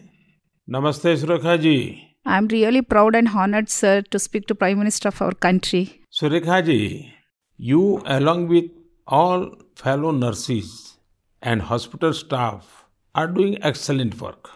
नमस्ते 0.68 1.16
Surekha 1.16 1.56
ji. 1.56 2.02
I 2.26 2.38
am 2.38 2.48
really 2.48 2.80
proud 2.80 3.16
and 3.16 3.28
honoured 3.28 3.68
sir 3.68 4.02
to 4.02 4.18
speak 4.18 4.44
to 4.48 4.54
prime 4.54 4.78
minister 4.78 5.08
of 5.08 5.24
our 5.24 5.34
country 5.34 5.88
Surekha 6.10 6.60
ji 6.60 7.12
you 7.60 8.02
along 8.06 8.48
with 8.48 8.68
all 9.08 9.44
fellow 9.76 10.10
nurses 10.10 10.98
and 11.44 11.62
hospital 11.62 12.12
staff 12.12 12.79
are 13.14 13.26
doing 13.26 13.56
excellent 13.62 14.20
work 14.20 14.50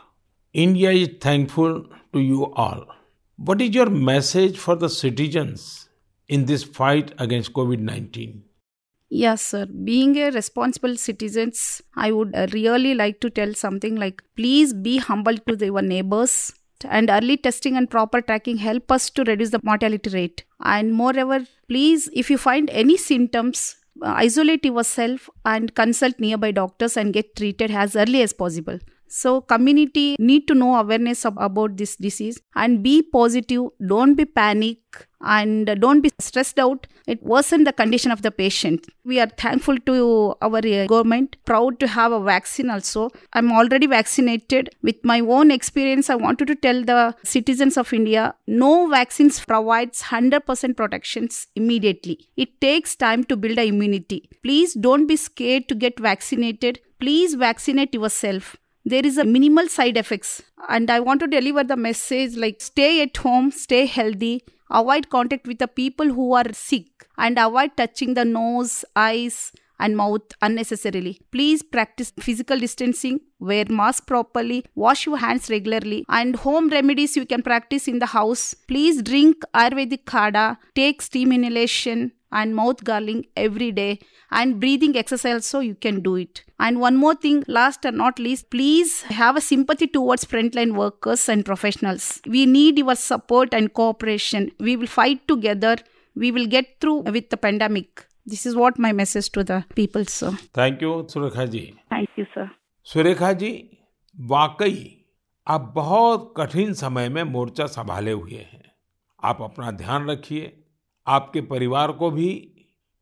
india 0.53 0.91
is 0.91 1.11
thankful 1.21 1.85
to 2.13 2.21
you 2.21 2.53
all 2.65 2.87
what 3.37 3.61
is 3.61 3.75
your 3.75 3.91
message 3.91 4.59
for 4.59 4.77
the 4.77 4.89
citizens 4.89 5.89
in 6.29 6.45
this 6.47 6.65
fight 6.65 7.15
against 7.19 7.53
covid-19 7.53 8.43
Yes, 9.17 9.43
sir. 9.43 9.67
Being 9.67 10.17
a 10.17 10.31
responsible 10.33 10.97
citizens, 10.97 11.81
I 11.95 12.11
would 12.11 12.35
really 12.53 12.95
like 12.95 13.21
to 13.21 13.31
tell 13.31 13.55
something 13.55 13.95
like 13.95 14.25
please 14.35 14.73
be 14.73 14.97
humble 14.97 15.37
to 15.37 15.57
your 15.65 15.83
neighbors 15.83 16.53
and 16.85 17.11
early 17.11 17.37
testing 17.37 17.77
and 17.77 17.89
proper 17.89 18.21
tracking 18.21 18.57
help 18.57 18.91
us 18.91 19.11
to 19.11 19.25
reduce 19.25 19.51
the 19.51 19.61
mortality 19.63 20.11
rate. 20.11 20.45
And 20.61 20.93
moreover, 20.93 21.47
please 21.69 22.09
if 22.13 22.31
you 22.31 22.39
find 22.39 22.69
any 22.71 22.97
symptoms 22.97 23.77
Uh, 24.03 24.13
isolate 24.17 24.65
yourself 24.65 25.31
and 25.45 25.75
consult 25.77 26.19
nearby 26.19 26.51
doctors 26.51 26.97
and 26.97 27.13
get 27.13 27.37
treated 27.37 27.71
as 27.71 27.95
early 27.95 28.23
as 28.23 28.33
possible 28.33 28.79
so 29.21 29.41
community 29.41 30.17
need 30.19 30.49
to 30.49 30.55
know 30.55 30.75
awareness 30.75 31.25
of, 31.25 31.35
about 31.39 31.77
this 31.77 31.95
disease 31.95 32.41
and 32.57 32.83
be 32.83 33.01
positive. 33.01 33.67
Don't 33.87 34.17
be 34.17 34.25
panic 34.25 34.79
and 35.21 35.67
don't 35.81 36.01
be 36.01 36.11
stressed 36.19 36.59
out. 36.59 36.89
It 37.07 37.23
worsen 37.23 37.63
the 37.63 37.73
condition 37.73 38.11
of 38.11 38.23
the 38.23 38.33
patient. 38.33 38.89
We 39.05 39.21
are 39.21 39.29
thankful 39.29 39.79
to 39.87 40.35
our 40.43 40.59
uh, 40.59 40.87
government. 40.87 41.37
Proud 41.45 41.79
to 41.79 41.87
have 41.87 42.11
a 42.11 42.21
vaccine 42.21 42.71
also. 42.71 43.11
I'm 43.35 43.53
already 43.53 43.87
vaccinated. 43.87 44.71
With 44.83 44.97
my 45.05 45.21
own 45.21 45.53
experience 45.53 46.11
i 46.11 46.17
wanted 46.17 46.49
to 46.49 46.57
tell 46.57 46.83
the 46.83 47.15
citizens 47.23 47.77
of 47.77 47.93
india 47.93 48.35
no 48.47 48.89
vaccines 48.89 49.39
provides 49.53 50.03
100% 50.03 50.77
protections 50.77 51.47
immediately. 51.55 52.19
It 52.37 52.61
takes 52.61 52.97
time 52.97 53.23
to 53.25 53.37
build 53.37 53.59
a 53.59 53.69
immunity. 53.69 54.29
Please 54.43 54.75
don't 54.75 55.07
be 55.07 55.17
scared 55.17 55.69
to 55.69 55.77
get 55.77 56.01
vaccinated. 56.01 56.81
Please 56.99 57.35
vaccinate 57.35 57.95
yourself 57.95 58.57
there 58.85 59.05
is 59.05 59.17
a 59.19 59.25
minimal 59.25 59.69
side 59.69 59.97
effects. 59.97 60.43
And 60.69 60.91
i 60.91 60.99
want 61.01 61.21
to 61.21 61.27
deliver 61.27 61.63
the 61.63 61.77
message 61.77 62.37
like 62.37 62.61
stay 62.61 63.03
at 63.03 63.17
home 63.19 63.51
stay 63.51 63.85
healthy 63.87 64.45
avoid 64.71 65.11
contact 65.11 65.47
with 65.47 65.59
the 65.59 65.69
people 65.69 66.07
who 66.07 66.33
are 66.33 66.53
sick 66.53 67.07
and 67.19 67.39
avoid 67.39 67.77
touching 67.77 68.15
the 68.15 68.25
nose 68.25 68.85
eyes 68.97 69.53
and 69.79 69.97
mouth 69.97 70.23
unnecessarily. 70.43 71.21
Please 71.31 71.63
practice 71.63 72.13
physical 72.21 72.59
distancing, 72.59 73.21
wear 73.39 73.65
mask 73.69 74.07
properly, 74.07 74.65
wash 74.75 75.07
your 75.07 75.19
hands 75.19 75.51
regularly, 75.51 76.05
and 76.09 76.37
home 76.37 76.69
remedies 76.69 77.17
you 77.17 77.27
can 77.27 77.43
practice 77.43 77.89
in 77.89 77.99
the 77.99 78.07
house. 78.07 78.55
Please 78.55 79.03
drink 79.03 79.45
Ayurvedic 79.55 80.05
kada, 80.05 80.59
take 80.75 81.03
steam 81.03 81.33
inhalation 81.33 82.13
and 82.33 82.55
mouth 82.57 82.83
gargling 82.83 83.25
every 83.37 83.71
day 83.71 83.99
and 84.31 84.59
breathing 84.59 84.97
exercise 84.97 85.47
so 85.47 85.61
you 85.61 85.75
can 85.75 86.01
do 86.01 86.17
it. 86.17 86.43
And 86.59 86.81
one 86.81 86.97
more 86.97 87.15
thing, 87.15 87.45
last 87.47 87.85
and 87.85 87.97
not 87.97 88.19
least, 88.19 88.51
please 88.51 89.03
have 89.03 89.37
a 89.37 89.41
sympathy 89.41 89.87
towards 89.87 90.25
frontline 90.25 90.75
workers 90.75 91.29
and 91.29 91.45
professionals. 91.45 92.21
We 92.27 92.47
need 92.47 92.79
your 92.79 92.97
support 92.97 93.55
and 93.55 93.73
cooperation. 93.73 94.51
We 94.59 94.77
will 94.77 94.89
fight 94.89 95.29
together. 95.29 95.77
We 96.17 96.33
will 96.33 96.47
get 96.47 96.81
through 96.81 97.03
with 97.03 97.31
the 97.31 97.37
pandemic. 97.37 98.07
This 98.27 98.47
is 98.47 98.57
what 98.57 98.81
my 98.81 98.93
message 98.93 99.31
to 99.33 99.43
the 99.43 99.63
people, 99.79 100.05
sir. 100.09 100.31
Thank 100.59 100.83
you, 100.83 100.93
Surekha 101.09 101.45
ji. 101.47 101.65
Thank 101.93 102.19
you, 102.19 102.27
sir. 102.35 102.49
Surekha 102.87 103.33
ji, 103.33 103.53
वाकई 104.19 105.01
आप 105.47 105.73
बहुत 105.75 106.35
कठिन 106.37 106.73
समय 106.75 107.09
में 107.09 107.23
मोर्चा 107.23 107.67
संभाले 107.67 108.13
हुए 108.13 108.47
हैं 108.53 108.63
आप 109.23 109.43
अपना 109.43 109.71
ध्यान 109.71 110.11
रखिए 110.11 110.53
आपके 111.07 111.41
परिवार 111.41 111.93
को 111.93 112.11
भी 112.11 112.31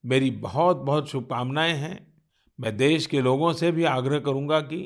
मेरी 0.04 0.30
बहुत 0.30 0.76
बहुत 0.76 1.08
शुभकामनाएँ 1.08 1.74
हैं 1.74 1.98
मैं 2.60 2.76
देश 2.76 3.06
के 3.06 3.20
लोगों 3.20 3.52
से 3.52 3.70
भी 3.72 3.84
आग्रह 3.84 4.18
करूँगा 4.18 4.60
कि 4.60 4.80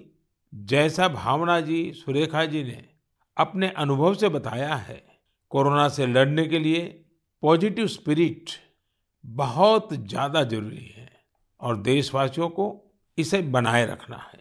जैसा 0.52 1.08
भावना 1.08 1.60
जी 1.60 1.92
सुरेखा 1.94 2.44
जी 2.44 2.62
ने 2.64 2.84
अपने 3.36 3.68
अनुभव 3.76 4.14
से 4.14 4.28
बताया 4.28 4.74
है 4.74 5.02
कोरोना 5.50 5.88
से 5.88 6.06
लड़ने 6.06 6.46
के 6.46 6.58
लिए 6.58 6.82
पॉजिटिव 7.42 7.86
स्पिरिट 7.86 8.50
बहुत 9.26 9.92
ज़्यादा 9.92 10.42
ज़रूरी 10.44 10.84
है 10.96 11.08
और 11.60 11.76
देशवासियों 11.76 12.48
को 12.48 12.66
इसे 13.18 13.40
बनाए 13.42 13.84
रखना 13.86 14.16
है। 14.16 14.40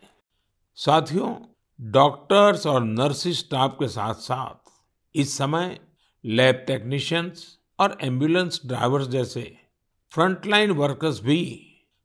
साथियों, 0.77 1.35
डॉक्टर्स 1.79 2.65
और 2.67 2.83
नर्सिस 2.83 3.39
स्टाफ 3.39 3.75
के 3.79 3.87
साथ 3.87 4.13
साथ 4.13 4.71
इस 5.15 5.37
समय 5.37 5.79
लैब 6.23 6.63
टेक्नीशियंस 6.67 7.45
और 7.79 7.97
एंबुलेंस 8.01 8.61
ड्राइवर्स 8.65 9.07
जैसे 9.07 9.41
फ्रंटलाइन 10.11 10.71
वर्कर्स 10.71 11.21
भी 11.23 11.41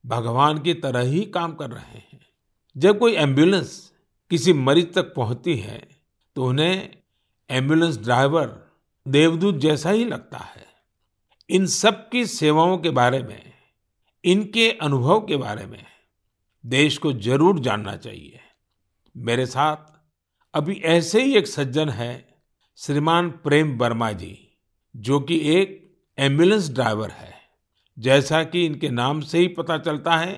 भगवान 0.04 0.58
की 0.58 0.74
तरह 0.74 1.00
ही 1.00 1.24
काम 1.24 1.54
कर 1.54 1.70
रहे 1.70 1.98
हैं। 1.98 2.20
जब 2.76 2.98
कोई 2.98 3.14
एंबुलेंस 3.14 3.92
किसी 4.30 4.52
मरीज़ 4.52 4.86
तक 4.86 5.12
पहुँचती 5.14 5.56
है 5.56 5.78
तो 6.36 6.44
उन्हें 6.44 6.96
एंबुलेंस 7.50 7.98
ड्राइवर 7.98 8.58
देवदूत 9.06 9.54
जैसा 9.54 9.90
ही 9.90 10.04
लगता 10.04 10.38
है। 10.38 10.66
इन 11.50 11.66
सब 11.66 12.08
की 12.08 12.26
सेवाओं 12.26 12.78
के 12.78 12.90
बारे 12.90 13.22
में, 13.22 13.52
इनके 14.24 14.70
अनुभव 14.72 15.20
के 15.20 15.36
बारे 15.36 15.66
में 15.66 15.84
देश 16.66 16.98
को 16.98 17.12
ज़रूर 17.12 17.58
जानना 17.58 17.96
चाहिए। 17.96 18.40
मेरे 19.16 19.46
साथ 19.46 19.76
अभी 20.54 20.74
ऐसे 20.74 21.22
ही 21.22 21.36
एक 21.36 21.46
सज्जन 21.46 21.88
है 21.88 22.42
श्रीमान 22.76 23.30
प्रेम 23.30 23.76
वर्मा 23.78 24.12
जी, 24.12 24.58
जो 24.96 25.20
कि 25.20 25.40
एक 25.54 25.98
एंबुलेंस 26.18 26.70
ड्राइवर 26.70 27.10
है। 27.10 27.34
जैसा 27.98 28.44
कि 28.44 28.66
इनके 28.66 28.88
नाम 28.88 29.20
से 29.20 29.38
ही 29.38 29.48
पता 29.48 29.78
चलता 29.78 30.16
है, 30.16 30.32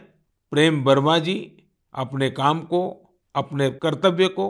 प्रेम 0.52 0.82
वर्मा 0.84 1.18
जी 1.18 1.64
अपने 1.94 2.30
काम 2.30 2.60
को, 2.60 3.12
अपने 3.34 3.70
कर्तव्य 3.70 4.28
को 4.28 4.48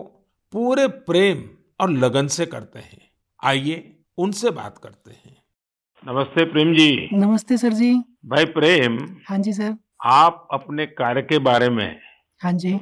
पूरे 0.52 0.86
प्रेम 0.86 1.48
और 1.80 1.90
लगन 1.90 2.26
से 2.26 2.46
करते 2.46 2.78
हैं। 2.78 3.10
आइए 3.44 3.96
उनसे 4.18 4.50
बात 4.50 4.78
करते 4.78 5.10
हैं। 5.10 5.41
नमस्ते 6.08 6.44
प्रेम 6.44 6.72
जी। 6.74 7.08
नमस्ते 7.12 7.56
सर 7.56 7.72
जी। 7.72 7.92
भाई 8.26 8.44
प्रेम 8.44 8.98
हाँ 9.28 9.38
जी 9.38 9.52
सर। 9.52 9.76
आप 10.04 10.48
अपने 10.52 10.86
कार्य 10.86 11.22
के 11.22 11.38
बारे 11.38 11.68
में 11.70 11.96
हाँ 12.42 12.52
जी। 12.52 12.72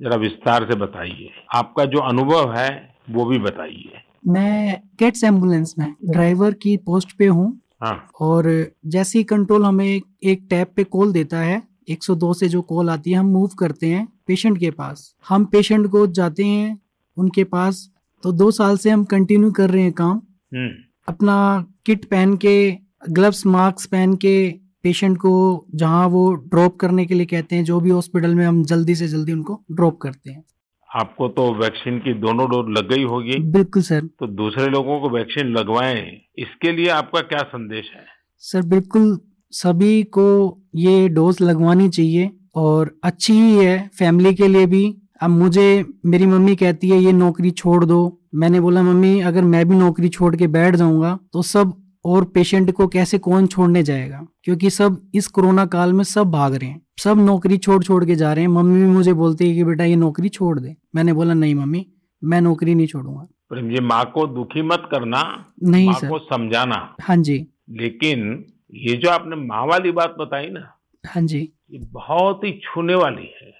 जरा 0.00 0.16
विस्तार 0.16 0.64
से 0.64 0.76
बताइए। 0.78 1.30
आपका 1.54 1.84
जो 1.84 1.98
अनुभव 1.98 2.54
है 2.56 2.94
वो 3.10 3.24
भी 3.24 3.38
बताइए। 3.38 4.02
मैं 4.28 4.80
गेट्स 4.98 5.24
एंबुलेंस 5.24 5.74
में 5.78 5.94
ड्राइवर 6.04 6.54
की 6.54 6.76
पोस्ट 6.76 7.12
पे 7.12 7.26
हूँ। 7.26 7.60
हाँ। 7.82 8.08
और 8.20 8.72
जैसे 8.86 9.18
ही 9.18 9.24
कंट्रोल 9.24 9.64
हमें 9.64 10.00
एक 10.24 10.46
टैब 10.50 10.66
पे 10.76 10.84
कॉल 10.84 11.12
देता 11.12 11.38
है 11.38 11.62
102 11.88 12.32
से 12.34 12.48
जो 12.48 12.62
कॉल 12.62 12.90
आती 12.90 13.10
है 13.10 13.18
हम 13.18 13.26
मूव 13.26 13.48
करते 13.58 13.86
हैं 13.86 14.08
पेशेंट 14.26 14.58
के 14.58 14.70
पास। 14.70 15.14
हम 15.28 15.44
पेशेंट 15.44 15.86
को 15.86 16.06
जाते 16.06 16.44
हैं 16.44 16.78
उनके 17.16 17.44
पास 17.44 17.90
तो 18.22 18.32
दो 18.32 18.50
साल 18.50 18.76
से 18.76 18.90
हम 18.90 19.04
कंटिन्यू 19.04 19.52
कर 19.52 19.70
रहे 19.70 19.82
हैं 19.82 19.92
काम। 19.92 20.22
हम्म। 20.54 20.70
अपना 21.08 21.64
किट 21.86 22.04
पहन 22.04 22.36
के 22.36 22.70
ग्लव्स 23.10 23.46
मास्क 23.46 23.90
पहन 23.90 24.14
के 24.14 24.48
पेशेंट 24.82 25.16
को 25.16 25.32
जहाँ 25.74 26.06
वो 26.08 26.32
ड्रॉप 26.32 26.76
करने 26.76 27.06
के 27.06 27.14
लिए 27.14 27.26
कहते 27.26 27.56
हैं 27.56 27.64
जो 27.64 27.80
भी 27.80 27.90
हॉस्पिटल 27.90 28.34
में 28.34 28.44
हम 28.46 28.62
जल्दी 28.64 28.94
से 28.94 29.08
जल्दी 29.08 29.32
उनको 29.32 29.60
ड्रॉप 29.72 29.98
करते 30.02 30.30
हैं। 30.30 30.44
आपको 30.90 31.28
तो 31.28 31.52
वैक्सीन 31.54 31.98
की 31.98 32.12
दोनों 32.14 32.48
डोज 32.50 32.66
लग 32.78 32.88
गई 32.92 33.02
होगी। 33.04 33.38
बिल्कुल 33.52 33.82
सर 33.82 34.00
तो 34.00 34.26
दूसरे 34.26 34.66
लोगों 34.66 35.00
को 35.00 35.10
वैक्सीन 35.10 35.52
लगवाएँ 35.52 36.02
इसके 36.38 36.72
लिए 36.72 36.88
आपका 36.90 37.20
क्या 37.20 37.42
संदेश 37.42 37.90
है? 37.94 38.04
सर 38.38 38.62
बिल्कुल 38.62 39.18
सभी 39.52 40.02
को 40.02 40.28
ये 40.76 41.08
डोज 41.08 41.42
लगवानी 41.42 41.88
चाहिए 41.88 42.30
और 42.54 42.98
अच्छी 43.04 43.32
ही 43.32 43.56
है 43.56 43.90
फैमिली 43.98 44.34
के 44.34 44.48
लिए 44.48 44.66
भी। 44.66 44.84
अब 45.22 45.30
मुझे 45.30 45.84
मेरी 46.06 46.26
मम्मी 46.26 46.56
कहती 46.56 46.88
है 46.90 46.98
ये 46.98 47.12
नौकरी 47.12 47.50
छोड़ 47.50 47.84
दो 47.84 48.17
मैंने 48.32 48.60
बोला 48.60 48.82
मम्मी 48.82 49.20
अगर 49.20 49.42
मैं 49.42 49.68
भी 49.68 49.76
नौकरी 49.76 50.08
छोड़ 50.08 50.34
के 50.36 50.46
बैठ 50.46 50.76
जाऊँगा 50.76 51.18
तो 51.32 51.42
सब 51.42 51.72
और 52.04 52.24
पेशेंट 52.24 52.70
को 52.72 52.86
कैसे 52.88 53.18
कौन 53.18 53.46
छोड़ने 53.46 53.82
जाएगा? 53.82 54.26
क्योंकि 54.44 54.70
सब 54.70 55.00
इस 55.14 55.26
कोरोना 55.26 55.64
काल 55.66 55.92
में 55.92 56.04
सब 56.04 56.30
भाग 56.30 56.54
रहे 56.54 56.68
हैं। 56.70 56.80
सब 57.02 57.18
नौकरी 57.18 57.56
छोड़ 57.58 57.82
छोड़ 57.84 58.04
के 58.04 58.14
जा 58.14 58.32
रहे 58.32 58.44
हैं। 58.44 58.50
मम्मी 58.50 58.80
भी 58.82 58.88
मुझे 58.88 59.12
बोलती 59.12 59.48
है 59.48 59.54
कि 59.54 59.64
बेटा 59.64 59.84
ये 59.84 59.96
नौकरी 59.96 60.28
छोड़ 60.28 60.58
दे। 60.60 60.76
मैंने 60.94 61.12
बोला 61.12 61.34
नहीं 61.34 61.54
मम्मी 61.54 61.86
मैं 62.22 62.40
नौकरी 62.40 62.74
नहीं 62.74 62.86
छोड़ूँगा। 62.86 63.26
प्रेम 63.48 63.68
जी 63.70 63.80
माँ 63.80 64.04
को 64.04 64.26
दुखी 64.26 64.62
मत 64.62 64.88
करना 64.90 65.22
नहीं 65.62 65.86
माँ 65.86 65.98
सर। 66.00 66.08
को 66.08 66.18
समझाना। 66.18 66.96
हाँ 67.02 67.16
जी। 67.16 67.46
लेकिन 67.70 68.44
ये 68.74 68.96
जो 68.96 69.10
आपने 69.10 69.36
माँ 69.36 69.66
वाली 69.66 69.90
बात 69.92 70.16
बताई 70.20 70.46
ना 70.46 70.60
हाँ 71.04 71.22
जी। 71.22 71.38
ये 71.72 71.78
बहुत 71.92 72.44
ही 72.44 72.52
छूने 72.64 72.94
वाली 72.94 73.30
है। 73.42 73.52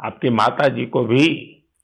आपकी 0.00 0.30
माता 0.30 0.68
जी 0.68 0.86
को 0.86 1.04
भी 1.04 1.26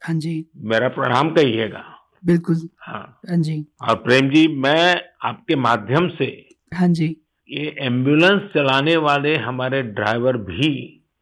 हाँ 0.03 0.15
जी। 0.17 0.45
मेरा 0.57 0.89
प्रणाम 0.89 1.31
कहिएगा। 1.31 1.85
बिल्कुल। 2.25 2.69
हाँ। 2.81 3.21
हाँ 3.29 3.37
जी। 3.37 3.65
और 3.83 3.95
प्रेम 3.95 4.29
जी 4.31 4.47
मैं 4.57 4.95
आपके 5.25 5.57
माध्यम 5.57 6.09
से 6.09 6.27
हाँ 6.75 6.89
जी। 6.89 7.17
ये 7.51 7.75
एंबुलेंस 7.81 8.41
चलाने 8.55 8.97
वाले 8.97 9.37
हमारे 9.37 9.83
ड्राइवर 9.83 10.37
भी 10.37 10.71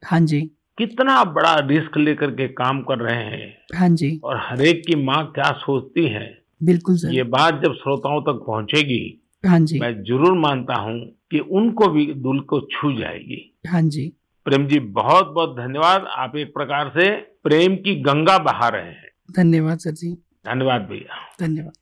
हाँ 0.02 0.20
जी। 0.20 0.40
कितना 0.78 1.22
बड़ा 1.24 1.54
रिस्क 1.60 1.96
लेकर 1.98 2.30
के 2.30 2.46
काम 2.48 2.80
कर 2.82 2.98
रहे 2.98 3.24
हैं। 3.24 3.78
हाँ 3.78 3.88
जी। 3.88 4.20
और 4.24 4.36
हरेक 4.42 4.82
की 4.86 4.94
माँ 5.04 5.24
क्या 5.34 5.50
सोचती 5.52 6.06
है? 6.06 6.26
बिल्कुल 6.62 6.96
सर। 6.96 7.12
ये 7.12 7.22
बात 7.22 7.60
जब 7.64 7.74
श्रोताओं 7.74 8.20
तक 8.22 8.44
पहुँचेगी 8.46 9.18
हाँ 9.44 9.58
जी। 9.60 9.80
मैं 9.80 9.92
ज़रूर 10.02 10.38
मानता 10.38 10.74
हूँ 10.74 10.98
कि 11.30 11.38
उनको 11.38 11.88
भी 11.88 12.06
दिल 12.06 12.40
को 12.40 12.60
छू 12.72 12.92
जाएगी। 12.92 13.60
हाँ 13.68 13.82
जी। 13.82 14.12
प्रेम 14.46 14.66
जी 14.66 14.78
बहुत 14.78 15.32
बहुत 15.34 15.56
धन्यवाद। 15.56 16.04
आप 16.16 16.36
एक 16.36 16.52
प्रकार 16.54 16.88
से 16.88 17.10
प्रेम 17.42 17.74
की 17.76 17.94
गंगा 18.02 18.38
बहा 18.38 18.68
रहे 18.68 18.90
हैं। 18.90 19.10
धन्यवाद 19.36 19.78
सर 19.78 19.90
जी। 19.90 20.16
धन्यवाद 20.44 20.82
भैया। 20.82 21.16
धन्यवाद। 21.40 21.72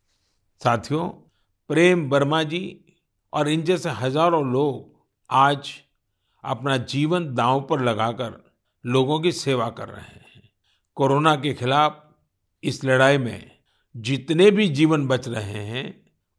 साथियों 0.61 1.09
प्रेम 1.71 2.09
वर्मा 2.09 2.43
जी 2.43 2.63
और 3.33 3.49
इन 3.49 3.63
जैसे 3.63 3.91
हज़ारों 3.91 4.45
लोग 4.53 4.99
आज 5.31 5.71
अपना 6.45 6.77
जीवन 6.77 7.35
दांव 7.35 7.61
पर 7.61 7.81
लगाकर 7.81 8.43
लोगों 8.85 9.21
की 9.21 9.33
सेवा 9.33 9.69
कर 9.69 9.89
रहे 9.89 10.03
हैं। 10.03 10.43
कोरोना 10.97 11.35
के 11.37 11.53
खिलाफ 11.55 12.03
इस 12.63 12.85
लड़ाई 12.85 13.19
में 13.19 13.51
जितने 13.97 14.51
भी 14.51 14.69
जीवन 14.69 15.07
बच 15.07 15.29
रहे 15.29 15.63
हैं 15.65 15.85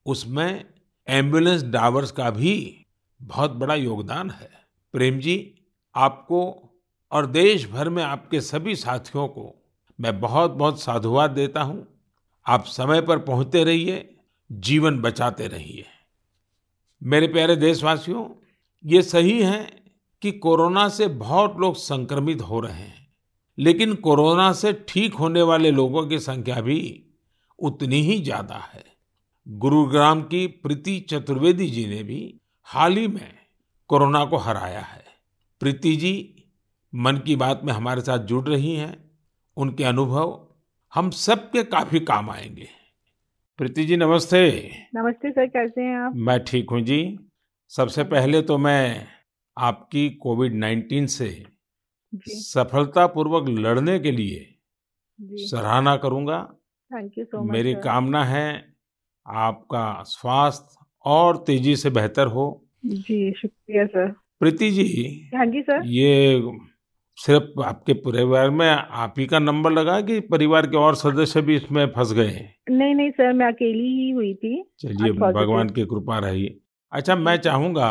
उसमें 0.05 0.65
एंबुलेंस 1.07 1.63
ड्राइवर्स 1.63 2.11
का 2.11 2.29
भी 2.29 2.85
बहुत 3.21 3.51
बड़ा 3.51 3.75
योगदान 3.75 4.29
है। 4.29 4.49
प्रेम 4.93 5.19
जी 5.19 5.37
आपको 5.95 6.41
और 7.11 7.25
देश 7.25 7.69
भर 7.69 7.89
में 7.89 8.03
आपके 8.03 8.41
सभी 8.41 8.75
साथियों 8.75 9.27
को 9.27 9.53
मैं 9.99 10.19
बहुत 10.19 10.51
बहुत 10.51 10.81
साधुवाद 10.81 11.31
देता 11.31 11.61
हूँ। 11.61 11.87
आप 12.51 12.65
समय 12.65 13.01
पर 13.01 13.19
पहुँचते 13.19 13.63
रहिए, 13.63 14.15
जीवन 14.49 14.99
बचाते 14.99 15.47
रहिए। 15.47 15.85
मेरे 17.01 17.27
प्यारे 17.27 17.55
देशवासियों, 17.55 18.25
ये 18.85 19.01
सही 19.01 19.41
है 19.41 19.61
कि 20.21 20.31
कोरोना 20.31 20.87
से 20.89 21.07
बहुत 21.07 21.55
लोग 21.59 21.75
संक्रमित 21.75 22.41
हो 22.41 22.59
रहे 22.59 22.73
हैं, 22.73 23.07
लेकिन 23.57 23.93
कोरोना 23.95 24.51
से 24.53 24.73
ठीक 24.87 25.13
होने 25.13 25.41
वाले 25.41 25.71
लोगों 25.71 26.05
की 26.07 26.19
संख्या 26.19 26.59
भी 26.61 26.81
उतनी 27.59 28.01
ही 28.01 28.21
ज़्यादा 28.21 28.57
है। 28.73 28.83
गुरुग्राम 29.47 30.21
की 30.21 30.45
प्रीति 30.47 30.99
चतुर्वेदी 30.99 31.69
जी 31.69 31.85
ने 31.87 32.03
भी 32.03 32.41
हाल 32.67 32.97
ही 32.97 33.07
में 33.07 33.33
कोरोना 33.89 34.25
को 34.25 34.37
हराया 34.37 34.81
है। 34.81 35.03
प्रीति 35.61 35.95
जी, 35.95 36.43
मन 36.93 37.17
की 37.17 37.35
बात 37.35 37.61
में 37.63 37.73
हमारे 37.73 38.01
साथ 38.01 38.19
जुड़ 38.19 38.47
रही 38.49 38.75
हैं। 38.75 38.95
उनके 39.57 39.83
अनुभव 39.83 40.39
हम 40.93 41.09
सबके 41.09 41.63
काफ़ी 41.63 41.99
काम 41.99 42.29
आएँगे। 42.29 42.67
प्रीति 43.59 43.83
जी 43.85 43.97
नमस्ते। 43.97 44.39
नमस्ते 44.95 45.31
सर 45.31 45.45
कैसे 45.47 45.81
हैं 45.81 45.97
आप? 45.97 46.15
मैं 46.15 46.39
ठीक 46.43 46.69
हूँ 46.69 46.81
जी। 46.81 47.19
सबसे 47.71 48.03
पहले 48.03 48.41
तो 48.41 48.57
मैं 48.57 49.07
आपकी 49.57 50.09
कोविड 50.21 50.55
नाइन्टीन 50.55 51.05
से 51.07 51.29
सफलतापूर्वक 52.27 53.47
लड़ने 53.49 53.99
के 53.99 54.11
लिए 54.11 55.45
सराहना 55.45 55.95
करूँगा। 55.97 56.41
थैंक 56.91 57.17
यू 57.17 57.25
सो 57.25 57.43
मच 57.43 57.51
मेरी 57.51 57.73
कामना 57.73 58.23
है 58.25 58.75
आपका 59.25 60.03
स्वास्थ्य 60.03 60.85
और 61.05 61.37
तेज़ी 61.37 61.75
से 61.75 61.89
बेहतर 61.89 62.27
हो। 62.27 62.45
जी 62.85 63.31
शुक्रिया 63.31 63.85
सर 63.85 64.11
प्रीति 64.39 64.71
जी 64.71 65.29
हाँ 65.35 65.45
जी 65.45 65.61
सर 65.61 65.85
ये 65.85 66.35
सिर्फ़ 67.17 67.61
आपके 67.63 67.93
परिवार 67.93 68.49
में 68.49 68.67
आप 68.69 69.13
ही 69.17 69.25
का 69.25 69.39
नंबर 69.39 69.71
लगा 69.71 69.99
कि 70.01 70.19
परिवार 70.19 70.65
के 70.67 70.77
और 70.77 70.95
सदस्य 70.95 71.41
भी 71.41 71.55
इसमें 71.55 71.85
फंस 71.87 72.13
गए? 72.13 72.39
नहीं 72.69 72.95
नहीं 72.95 73.09
सर 73.11 73.33
मैं 73.33 73.47
अकेली 73.47 73.87
ही 73.97 74.09
हुई 74.11 74.33
थी। 74.33 74.63
चलिए 74.79 75.11
भगवान 75.11 75.69
की 75.69 75.85
कृपा 75.85 76.19
रही। 76.19 76.47
अच्छा 76.91 77.15
मैं 77.15 77.37
चाहूँगा 77.37 77.87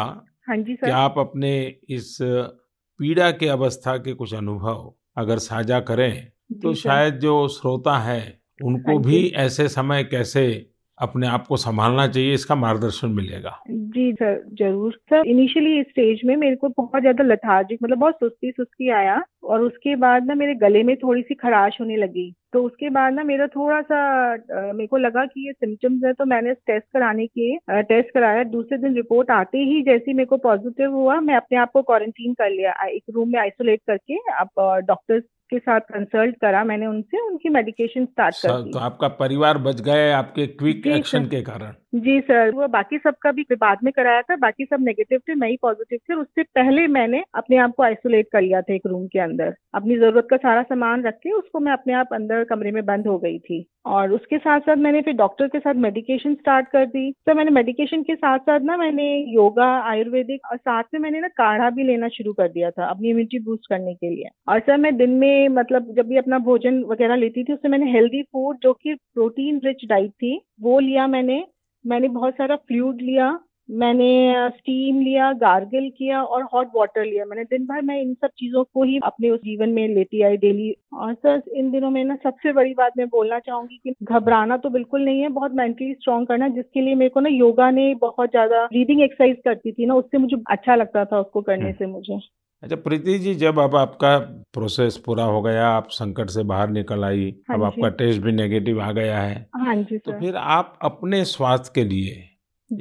हाँ 0.48 0.56
जी 0.56 0.74
सर। 0.74 0.87
कि 0.87 0.92
आप 0.92 1.14
अपने 1.18 1.52
इस 1.88 2.16
पीड़ा 2.22 3.30
के 3.30 3.48
अवस्था 3.48 3.96
के 3.96 4.12
कुछ 4.14 4.35
अनुभव 4.35 4.92
अगर 5.16 5.38
साझा 5.38 5.80
करें 5.80 6.26
तो 6.62 6.74
शायद 6.74 7.14
जो 7.14 7.46
श्रोता 7.48 7.98
है 7.98 8.20
उनको 8.64 8.92
हाँ 8.92 9.00
भी 9.02 9.26
ऐसे 9.37 9.68
समय 9.68 10.04
कैसे 10.04 10.69
अपने 11.01 11.27
आप 11.29 11.47
को 11.47 11.57
संभालना 11.59 12.07
चाहिए, 12.09 12.35
इसका 12.35 12.55
मार्गदर्शन 12.57 13.11
मिलेगा। 13.13 13.59
जी, 13.71 14.13
सर, 14.13 14.43
ज़रूर। 14.55 14.99
सर 15.11 15.27
इनिशियली 15.27 15.83
स्टेज 15.83 16.21
में 16.25 16.35
मेरे 16.37 16.57
को 16.57 16.69
बहुत 16.71 17.01
ज़्यादा 17.01 17.25
लथार्जिक 17.25 17.79
मतलब 17.83 17.99
बहुत 17.99 18.15
सुस्ती 18.15 18.51
सुस्ती 18.51 18.91
आया 18.93 19.23
और 19.45 19.63
उसके 19.63 19.95
बाद 19.99 20.27
ना 20.27 20.35
मेरे 20.35 20.55
गले 20.57 20.83
में 20.83 20.97
थोड़ी 20.97 21.23
सी 21.23 21.35
खराश 21.37 21.77
होने 21.81 21.97
लगी। 21.97 22.33
तो 22.53 22.63
उसके 22.65 22.89
बाद 22.91 23.13
ना 23.15 23.23
मेरा 23.25 23.47
थोड़ा 23.47 23.81
सा 23.83 24.33
मेरे 24.73 24.87
को 24.87 24.97
लगा 24.97 25.25
कि 25.27 25.47
ये 25.47 25.53
सिम्टम्स 25.55 26.05
है 26.05 26.13
तो 26.13 26.25
मैंने 26.27 26.53
टेस्ट 26.55 26.87
कराने 26.93 27.27
के 27.29 27.83
टेस्ट 27.83 28.11
कराया। 28.15 28.43
दूसरे 28.47 28.79
दिन 28.79 28.95
रिपोर्ट 28.97 29.31
आते 29.31 29.59
ही 29.61 29.83
जैसे 29.83 30.13
मेरे 30.13 30.27
को 30.27 30.37
पॉजिटिव 30.39 30.93
हुआ, 30.93 31.21
मैं 31.21 31.35
अपने 31.37 31.59
आप 31.59 31.71
को 31.73 31.83
क्वारंटीन 31.83 32.35
कर 32.35 32.51
लिया 32.51 32.73
एक 32.87 33.03
रूम 33.15 33.29
में 33.29 33.39
आइसोलेट 33.41 33.81
करके। 33.87 34.19
आप 34.33 34.83
डॉक्टर्स 34.87 35.23
के 35.51 35.59
साथ 35.59 35.81
कंसल्ट 35.91 36.37
करा 36.37 36.65
मैंने 36.65 36.87
उनसे 36.87 37.27
उनकी 37.27 37.49
मेडिकेशन 37.49 38.05
स्टार्ट 38.05 38.37
कर 38.37 38.63
दी। 38.63 38.71
तो 38.71 38.79
आपका 38.79 39.09
परिवार 39.19 39.59
बच 39.59 39.81
गया 39.81 40.19
आपके 40.19 40.47
क्विक 40.47 40.87
एक्शन 40.87 41.27
के 41.27 41.43
कारण। 41.43 41.75
जी 41.92 42.20
सर 42.20 42.50
वो 42.55 42.66
बाकी 42.68 42.98
सबका 42.98 43.31
भी 43.33 43.44
बाद 43.53 43.79
में 43.85 43.92
कराया 43.92 44.20
था, 44.22 44.35
बाकी 44.37 44.64
सब 44.64 44.81
नेगेटिव 44.81 45.20
थे, 45.29 45.35
मैं 45.35 45.48
ही 45.48 45.57
पॉजिटिव 45.62 45.98
थे 46.11 46.14
उससे 46.14 46.42
पहले 46.44 46.87
मैंने 46.88 47.22
अपने 47.35 47.57
आप 47.59 47.72
को 47.76 47.83
आइसोलेट 47.83 48.29
कर 48.33 48.40
लिया 48.42 48.61
था 48.62 48.74
एक 48.74 48.87
रूम 48.87 49.07
के 49.07 49.18
अंदर। 49.18 49.55
अपनी 49.74 49.96
ज़रूरत 49.96 50.26
का 50.31 50.37
सारा 50.37 50.62
सामान 50.62 51.03
रख 51.05 51.14
के 51.14 51.31
उसको 51.33 51.61
मैं 51.61 51.72
अपने 51.72 51.92
आप 51.92 52.09
अंदर 52.12 52.44
कमरे 52.44 52.70
में 52.70 52.85
बंद 52.87 53.07
हो 53.07 53.18
गई 53.18 53.38
थी। 53.38 53.64
और 53.87 54.12
उसके 54.12 54.38
साथ 54.38 54.61
साथ 54.61 54.76
मैंने 54.76 55.00
फिर 55.03 55.14
डॉक्टर 55.14 55.48
के 55.48 55.59
साथ 55.59 55.74
मेडिकेशन 55.83 56.35
स्टार्ट 56.35 56.68
कर 56.68 56.87
दी। 56.87 57.11
तो 57.26 57.35
मैंने 57.35 57.50
मेडिकेशन 57.50 58.03
के 58.03 58.14
साथ 58.14 58.38
साथ 58.40 58.61
ना 58.61 58.76
मैंने 58.76 59.11
योगा 59.35 59.68
आयुर्वेदिक 59.90 60.46
और 60.50 60.57
साथ 60.57 60.83
में 60.94 61.00
मैंने 61.00 61.20
ना 61.20 61.29
काढ़ा 61.37 61.70
भी 61.70 61.85
लेना 61.85 62.09
शुरू 62.09 62.33
कर 62.33 62.48
दिया 62.48 62.70
था 62.70 62.87
अपनी 62.87 63.09
इम्यूनिटी 63.09 63.38
बूस्ट 63.44 63.68
करने 63.68 63.94
के 63.94 64.11
लिए। 64.11 64.29
और 64.48 64.61
सर, 64.61 64.76
मैं 64.76 64.96
दिन 64.96 65.11
में 65.11 65.48
मतलब 65.50 65.94
जब 65.96 66.09
भी 66.09 66.16
अपना 66.16 66.38
भोजन 66.40 66.83
वगैरह 66.85 67.16
लेती 67.16 67.44
थी 67.44 67.53
उससे 67.53 67.68
मैंने 67.68 67.92
हेल्दी 67.92 68.22
फ़ूड 68.22 68.59
जो 68.62 68.72
कि 68.72 68.94
प्रोटीन 68.94 69.61
रिच 69.64 69.87
डाइट 69.88 70.11
थी, 70.12 70.40
वो 70.61 70.79
लिया 70.81 71.07
मैंने। 71.09 71.44
मैंने 71.85 72.09
बहुत 72.11 72.35
सारा 72.35 72.57
फ्लूड 72.59 73.01
लिया 73.03 73.38
मैंने 73.69 74.07
स्टीम 74.51 75.01
लिया 75.01 75.33
गार्गल 75.35 75.88
किया 75.99 76.23
और 76.25 76.43
हॉट 76.55 76.71
वाटर 76.77 77.05
लिया। 77.05 77.25
मैंने 77.25 77.45
दिन 77.45 77.66
भर 77.66 77.83
मैं 77.83 78.01
इन 78.03 78.14
सब 78.14 78.31
चीज़ों 78.38 78.64
को 78.64 78.83
ही 78.85 78.99
अपने 79.05 79.31
उस 79.31 79.40
जीवन 79.40 79.69
में 79.69 79.87
लेती 79.88 80.23
आई 80.23 80.37
डेली। 80.37 80.71
और 80.95 81.14
सर 81.14 81.43
इन 81.57 81.71
दिनों 81.71 81.90
में 81.90 82.03
ना 82.05 82.16
सबसे 82.25 82.53
बड़ी 82.53 82.75
बात 82.75 82.93
मैं 82.99 83.07
बोलना 83.09 83.38
चाहूँगी 83.38 83.77
कि 83.85 83.95
घबराना 84.05 84.57
तो 84.57 84.71
बिल्कुल 84.71 85.05
नहीं 85.05 85.21
है 85.21 85.29
बहुत 85.31 85.53
मेंटली 85.55 85.93
स्ट्रांग 85.95 86.27
करना 86.27 86.49
जिसके 86.51 86.81
लिए 86.81 86.95
मेरे 86.95 87.11
को 87.11 87.21
ना 87.21 87.29
योगा 87.31 87.71
ने 87.71 87.95
बहुत 88.01 88.31
ज़्यादा 88.31 88.64
ब्रीदिंग 88.66 89.03
एक्सरसाइज 89.03 89.37
करती 89.45 89.73
थी 89.73 89.87
ना 89.87 89.95
उससे 89.95 90.19
मुझे 90.19 90.37
अच्छा 90.51 90.75
लगता 90.75 91.05
था 91.05 91.21
उसको 91.21 91.43
करने 91.43 91.73
से 91.73 91.87
मुझे। 91.87 92.19
अच्छा 92.62 92.77
प्रीति 92.77 93.18
जी 93.18 93.35
जब 93.35 93.59
अब 93.59 93.77
आपका 93.77 94.18
प्रोसेस 94.53 94.96
पूरा 94.96 95.25
हो 95.25 95.42
गया 95.42 95.68
आप 95.68 95.88
संकट 95.90 96.31
से 96.31 96.42
बाहर 96.42 96.68
निकल 96.68 97.05
आई 97.05 97.35
हाँ 97.49 97.57
अब 97.57 97.62
आपका 97.64 97.88
टेस्ट 97.88 98.20
भी 98.23 98.33
नेगेटिव 98.33 98.81
आ 98.83 98.92
गया 98.92 99.20
है 99.20 99.46
हाँ 99.57 99.77
जी 99.77 99.99
तो 99.99 100.12
फिर 100.12 100.37
आप 100.37 100.79
अपने 100.83 101.25
स्वास्थ्य 101.25 101.73
के 101.75 101.85
लिए 101.85 102.29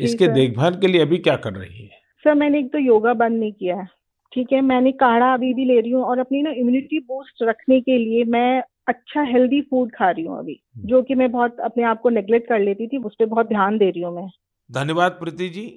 इसके 0.04 0.28
देखभाल 0.28 0.76
के 0.76 0.88
लिए 0.88 1.02
अभी 1.02 1.18
क्या 1.18 1.36
कर 1.36 1.54
रही 1.54 1.84
है? 1.84 2.00
सर 2.24 2.34
मैंने 2.34 2.60
एक 2.60 2.72
तो 2.72 2.78
योगा 2.78 3.14
बंद 3.14 3.40
नहीं 3.40 3.52
किया 3.52 3.76
है 3.76 3.88
ठीक 4.32 4.52
है? 4.54 4.62
मैंने 4.62 4.92
काढ़ा 4.92 5.34
अभी 5.34 5.54
भी 5.54 5.66
ले 5.66 5.80
रही 5.80 5.92
हूँ 5.92 6.04
और 6.04 6.20
अपनी 6.20 6.42
ना 6.42 6.50
इम्यूनिटी 6.50 7.00
बूस्ट 7.00 7.44
रखने 7.44 7.82
के 7.82 7.98
लिए 7.98 8.24
मैं 8.24 8.64
अच्छा 8.88 9.22
हेल्दी 9.22 9.62
फ़ूड 9.62 9.92
खा 9.96 10.10
रही 10.12 10.26
हूँ 10.26 10.40
अभी 10.40 10.64
जो 10.86 11.02
कि 11.02 11.16
मैं 11.16 11.32
बहुत 11.32 11.60
अपने 11.60 11.84
आप 11.84 12.02
को 12.02 12.10
नेग्लेक्ट 12.10 12.50
कर 12.50 12.60
लेती 12.60 12.88
थी 12.88 12.98
उस 12.98 13.16
पर 13.20 13.26
बहुत 13.26 13.48
ध्यान 13.48 13.78
दे 13.78 13.90
रही 13.90 14.02
हूँ 14.02 14.16
मैं। 14.16 14.30
धन्यवाद 14.72 15.12
Preeti 15.12 15.50
ji. 15.50 15.68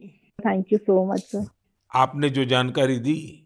Thank 0.47 0.73
you 0.73 0.79
so 0.79 1.12
much 1.12 1.21
sir 1.21 1.47
आपने 1.95 2.31
जो 2.31 2.45
जानकारी 2.45 2.99
दी 2.99 3.42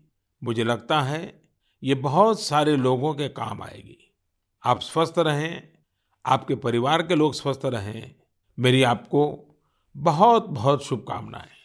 मुझे 0.47 0.65
लगता 0.65 1.03
है 1.03 1.43
ये 1.83 1.95
बहुत 1.95 2.41
सारे 2.41 2.77
लोगों 2.77 3.15
के 3.15 3.29
काम 3.29 3.63
आएगी। 3.63 4.15
आप 4.65 4.81
स्वस्थ 4.81 5.15
रहें, 5.19 5.69
आपके 6.27 6.55
परिवार 6.55 7.03
के 7.03 7.15
लोग 7.15 7.35
स्वस्थ 7.35 7.61
रहें। 7.65 8.15
मेरी 8.59 8.83
आपको 8.83 9.55
बहुत 9.97 10.47
बहुत 10.47 10.85
शुभकामनाएँ। 10.85 11.57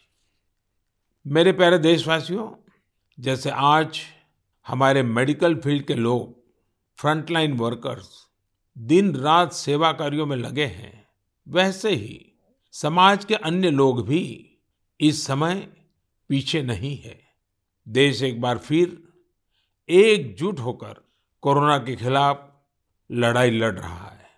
मेरे 1.27 1.51
प्यारे 1.51 1.77
देशवासियों, 1.77 2.71
जैसे 3.19 3.49
आज 3.49 4.01
हमारे 4.67 5.03
मेडिकल 5.03 5.55
फ़ील्ड 5.55 5.83
के 5.83 5.93
लोग, 5.93 6.43
फ्रंटलाइन 6.97 7.53
वर्कर्स 7.53 8.27
दिन 8.77 9.15
रात 9.15 9.53
सेवा 9.53 9.91
कार्यों 9.93 10.25
में 10.25 10.37
लगे 10.37 10.65
हैं, 10.65 11.07
वैसे 11.47 11.89
ही 11.89 12.31
समाज 12.71 13.25
के 13.25 13.35
अन्य 13.35 13.69
लोग 13.69 14.07
भी 14.07 14.57
इस 14.99 15.25
समय 15.25 15.73
पीछे 16.29 16.61
नहीं 16.61 16.97
है। 16.97 17.30
देश 17.87 18.21
एक 18.23 18.41
बार 18.41 18.57
फिर 18.57 18.97
एकजुट 19.89 20.59
होकर 20.59 21.01
कोरोना 21.43 21.77
के 21.77 21.95
खिलाफ 21.95 22.47
लड़ाई 23.09 23.49
लड़ 23.49 23.73
रहा 23.73 24.05
है। 24.05 24.29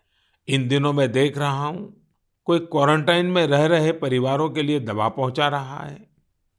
इन 0.47 0.67
दिनों 0.67 0.93
में 0.93 1.11
देख 1.11 1.37
रहा 1.37 1.65
हूँ, 1.65 1.93
कोई 2.47 2.59
क्वारंटाइन 2.59 3.25
में 3.25 3.45
रह 3.47 3.65
रहे 3.65 3.91
परिवारों 3.91 4.49
के 4.49 4.61
लिए 4.61 4.79
दवा 4.79 5.09
पहुँचा 5.09 5.47
रहा 5.47 5.79
है, 5.79 6.07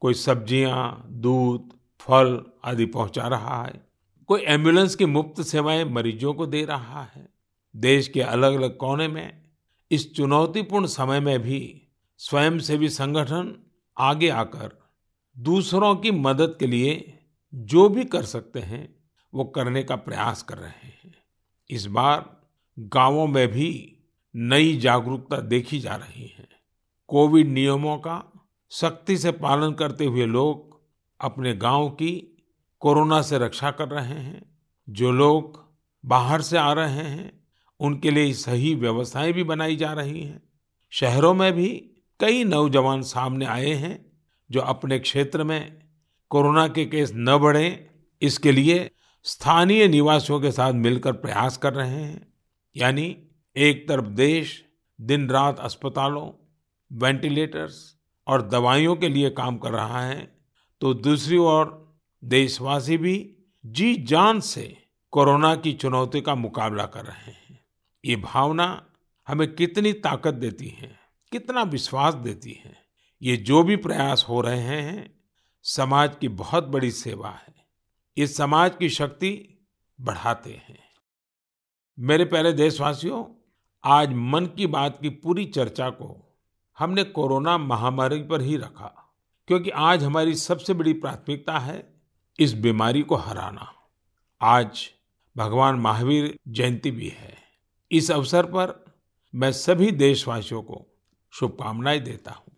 कोई 0.02 0.14
सब्ज़ियाँ, 0.14 1.06
दूध, 1.08 1.72
फल 2.00 2.40
आदि 2.64 2.86
पहुँचा 2.86 3.26
रहा 3.28 3.62
है, 3.62 3.80
कोई 4.28 4.42
एंबुलेंस 4.42 4.94
की 4.94 5.06
मुफ़्त 5.06 5.42
सेवाएँ 5.42 5.84
मरीजों 5.84 6.34
को 6.34 6.46
दे 6.46 6.64
रहा 6.64 7.02
है। 7.04 7.28
देश 7.74 8.08
के 8.08 8.20
अलग 8.20 8.54
अलग 8.54 8.76
कोने 8.76 9.08
में 9.08 9.42
इस 9.90 10.14
चुनौतीपूर्ण 10.14 10.86
समय 10.86 11.20
में 11.20 11.38
भी 11.42 11.60
स्वयंसेवी 12.20 12.88
संगठन 12.88 13.54
आगे 13.96 14.28
आकर 14.28 14.78
दूसरों 15.38 15.96
की 15.96 16.10
मदद 16.10 16.56
के 16.60 16.66
लिए 16.66 17.18
जो 17.54 17.88
भी 17.88 18.04
कर 18.04 18.22
सकते 18.22 18.60
हैं, 18.60 18.96
वो 19.34 19.44
करने 19.44 19.82
का 19.82 19.96
प्रयास 19.96 20.42
कर 20.42 20.58
रहे 20.58 20.86
हैं। 20.86 21.14
इस 21.70 21.86
बार 21.86 22.40
गाँवों 22.78 23.26
में 23.26 23.48
भी 23.48 23.96
नई 24.36 24.76
जागरूकता 24.76 25.36
देखी 25.36 25.78
जा 25.78 25.94
रही 25.94 26.34
है। 26.38 26.48
कोविड 27.08 27.48
नियमों 27.48 27.96
का 27.96 28.32
सख्ती 28.70 29.16
से 29.16 29.32
पालन 29.32 29.72
करते 29.72 30.04
हुए 30.04 30.26
लोग 30.26 30.80
अपने 31.20 31.56
गाँव 31.56 31.90
की 31.90 32.42
कोरोना 32.80 33.22
से 33.22 33.38
रक्षा 33.38 33.70
कर 33.70 33.88
रहे 33.88 34.20
हैं। 34.20 34.58
जो 34.88 35.12
लोग 35.12 35.64
बाहर 36.04 36.42
से 36.42 36.58
आ 36.58 36.72
रहे 36.72 36.92
हैं, 36.92 37.44
उनके 37.80 38.10
लिए 38.10 38.32
सही 38.32 38.74
व्यवस्थाएँ 38.74 39.32
भी 39.32 39.44
बनाई 39.44 39.76
जा 39.76 39.92
रही 39.92 40.20
हैं। 40.20 40.42
शहरों 40.90 41.34
में 41.34 41.52
भी 41.52 41.90
कई 42.20 42.44
नौजवान 42.44 43.02
सामने 43.02 43.46
आए 43.46 43.72
हैं। 43.72 44.13
जो 44.50 44.60
अपने 44.60 44.98
क्षेत्र 44.98 45.44
में 45.44 45.82
कोरोना 46.30 46.66
के 46.68 46.84
केस 46.86 47.12
न 47.14 47.36
बढ़े, 47.38 47.90
इसके 48.22 48.52
लिए 48.52 48.90
स्थानीय 49.26 49.86
निवासियों 49.88 50.40
के 50.40 50.50
साथ 50.52 50.72
मिलकर 50.72 51.12
प्रयास 51.14 51.56
कर 51.56 51.72
रहे 51.74 51.88
हैं। 51.90 52.26
यानी 52.76 53.16
एक 53.56 53.88
तरफ़ 53.88 54.06
देश 54.06 54.62
दिन 54.98 55.28
रात 55.30 55.58
अस्पतालों, 55.60 56.30
वेंटिलेटर्स 56.90 57.76
और 58.26 58.42
दवाइयों 58.42 58.96
के 58.96 59.08
लिए 59.08 59.30
काम 59.30 59.56
कर 59.58 59.70
रहा 59.70 60.02
है 60.02 60.32
तो 60.80 60.92
दूसरी 60.94 61.36
ओर 61.36 61.96
देशवासी 62.22 62.96
भी 62.96 63.14
जी 63.64 63.94
जान 64.02 64.40
से 64.40 64.76
कोरोना 65.12 65.54
की 65.56 65.72
चुनौती 65.72 66.20
का 66.20 66.34
मुकाबला 66.34 66.84
कर 66.86 67.04
रहे 67.04 67.32
हैं। 67.32 67.58
ये 68.04 68.16
भावना 68.16 68.66
हमें 69.28 69.54
कितनी 69.54 69.92
ताकत 69.92 70.34
देती 70.34 70.68
है, 70.70 70.90
कितना 71.32 71.62
विश्वास 71.62 72.14
देती 72.14 72.52
है। 72.54 72.76
ये 73.22 73.36
जो 73.36 73.62
भी 73.62 73.76
प्रयास 73.76 74.26
हो 74.28 74.40
रहे 74.40 74.60
हैं, 74.60 75.20
समाज 75.62 76.16
की 76.20 76.28
बहुत 76.28 76.64
बड़ी 76.64 76.90
सेवा 76.90 77.30
है। 77.30 77.54
ये 78.18 78.26
समाज 78.26 78.76
की 78.78 78.88
शक्ति 78.88 79.58
बढ़ाते 80.00 80.50
हैं। 80.50 80.78
मेरे 81.98 82.24
प्यारे 82.24 82.52
देशवासियों, 82.52 83.24
आज 83.84 84.12
मन 84.12 84.46
की 84.46 84.66
बात 84.66 84.98
की 85.02 85.08
पूरी 85.08 85.44
चर्चा 85.44 85.90
को 85.90 86.38
हमने 86.78 87.04
कोरोना 87.04 87.58
महामारी 87.58 88.22
पर 88.22 88.40
ही 88.40 88.56
रखा, 88.56 89.16
क्योंकि 89.48 89.70
आज 89.70 90.04
हमारी 90.04 90.34
सबसे 90.34 90.74
बड़ी 90.74 90.92
प्राथमिकता 90.92 91.58
है 91.58 91.94
इस 92.38 92.52
बीमारी 92.52 93.02
को 93.02 93.14
हराना। 93.14 93.72
आज 94.40 94.90
भगवान 95.36 95.74
महावीर 95.74 96.38
जयंती 96.48 96.90
भी 96.90 97.08
है। 97.08 97.36
इस 97.90 98.10
अवसर 98.10 98.46
पर 98.46 98.84
मैं 99.34 99.52
सभी 99.52 99.90
देशवासियों 99.90 100.62
को 100.62 100.86
शुभकामनाएँ 101.30 102.00
देता 102.00 102.30
हूँ। 102.30 102.53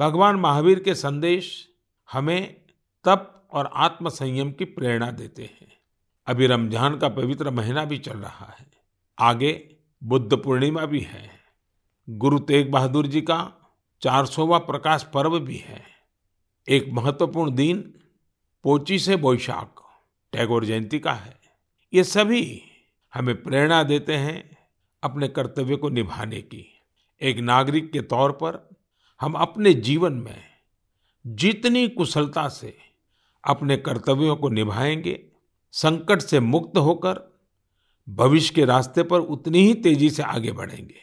भगवान 0.00 0.36
महावीर 0.36 0.78
के 0.78 0.94
संदेश 0.94 1.68
हमें 2.12 2.56
तप 3.04 3.48
और 3.52 3.70
आत्म 3.74 4.08
संयम 4.08 4.52
की 4.52 4.64
प्रेरणा 4.64 5.10
देते 5.10 5.42
हैं। 5.42 5.72
अभी 6.26 6.46
रमज़ान 6.46 6.98
का 6.98 7.08
पवित्र 7.08 7.50
महीना 7.50 7.84
भी 7.84 7.98
चल 7.98 8.18
रहा 8.18 8.56
है। 8.60 8.66
आगे 9.18 9.76
बुद्ध 10.04 10.36
पूर्णिमा 10.36 10.86
भी 10.86 11.00
है। 11.00 11.30
गुरु 12.08 12.38
तेग 12.38 12.70
बहादुर 12.70 13.06
जी 13.06 13.20
का 13.20 13.52
400वां 14.00 14.60
प्रकाश 14.60 15.02
पर्व 15.02 15.38
भी 15.38 15.56
है। 15.56 15.84
एक 16.68 16.88
महत्वपूर्ण 16.92 17.54
दिन 17.54 17.94
पोची 18.62 18.98
से 18.98 19.16
बोईशाख 19.16 19.82
टैगोर 20.32 20.64
जयंती 20.64 20.98
का 20.98 21.12
है। 21.12 21.40
ये 21.94 22.04
सभी 22.04 22.62
हमें 23.14 23.42
प्रेरणा 23.42 23.82
देते 23.82 24.16
हैं 24.16 24.58
अपने 25.02 25.28
कर्तव्य 25.28 25.76
को 25.76 25.88
निभाने 25.88 26.40
की। 26.40 26.82
एक 27.20 27.38
नागरिक 27.38 27.92
के 27.92 28.00
तौर 28.00 28.32
पर 28.32 28.70
हम 29.20 29.32
अपने 29.32 29.74
जीवन 29.74 30.12
में 30.12 30.44
जितनी 31.26 31.88
कुशलता 31.88 32.48
से 32.48 32.78
अपने 33.44 33.76
कर्तव्यों 33.76 34.36
को 34.36 34.48
निभाएँगे, 34.48 35.24
संकट 35.72 36.20
से 36.22 36.40
मुक्त 36.40 36.78
होकर 36.78 37.40
भविष्य 38.08 38.54
के 38.54 38.64
रास्ते 38.64 39.02
पर 39.02 39.20
उतनी 39.20 39.58
ही 39.58 39.74
तेज़ी 39.74 40.10
से 40.10 40.22
आगे 40.22 40.52
बढ़ेंगे। 40.52 40.94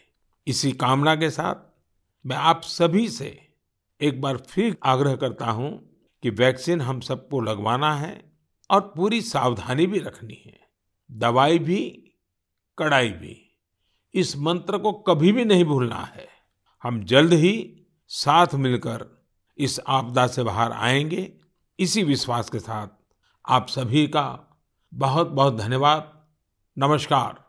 इसी 0.48 0.72
कामना 0.72 1.16
के 1.16 1.30
साथ 1.30 1.56
मैं 2.26 2.36
आप 2.36 2.62
सभी 2.64 3.10
से 3.10 3.48
एक 4.02 4.22
बार 4.22 4.38
फिर 4.38 4.78
आग्रह 4.84 5.16
करता 5.16 5.46
हूँ 5.46 5.90
कि 6.24 6.30
वैक्सीन 6.30 6.82
हम 6.82 7.00
सबको 7.00 7.42
लगवाना 7.42 7.96
है 7.96 8.32
और 8.72 8.94
पूरी 8.96 9.22
सावधानी 9.22 9.88
भी 9.88 10.00
रखनी 10.00 10.44
है। 10.46 10.60
दवाई 11.12 11.60
भी, 11.60 12.12
कड़ाई 12.78 13.10
भी। 13.10 13.58
इस 14.14 14.38
मंत्र 14.38 14.78
को 14.78 14.92
कभी 14.92 15.32
भी 15.32 15.46
नहीं 15.46 15.66
भूलना 15.66 16.12
है। 16.16 16.28
हम 16.84 17.04
जल्द 17.04 17.34
ही 17.34 17.74
साथ 18.10 18.48
मिलकर 18.54 19.26
इस 19.58 19.80
आपदा 19.88 20.28
से 20.28 20.44
बाहर 20.44 20.72
आएँगे। 20.72 21.34
इसी 21.80 22.04
विश्वास 22.04 22.50
के 22.50 22.60
साथ 22.60 22.88
आप 23.50 23.68
सभी 23.68 24.08
का 24.08 24.58
बहुत 24.94 25.28
बहुत 25.28 25.56
धन्यवाद। 25.56 26.26
नमस्कार। 26.78 27.47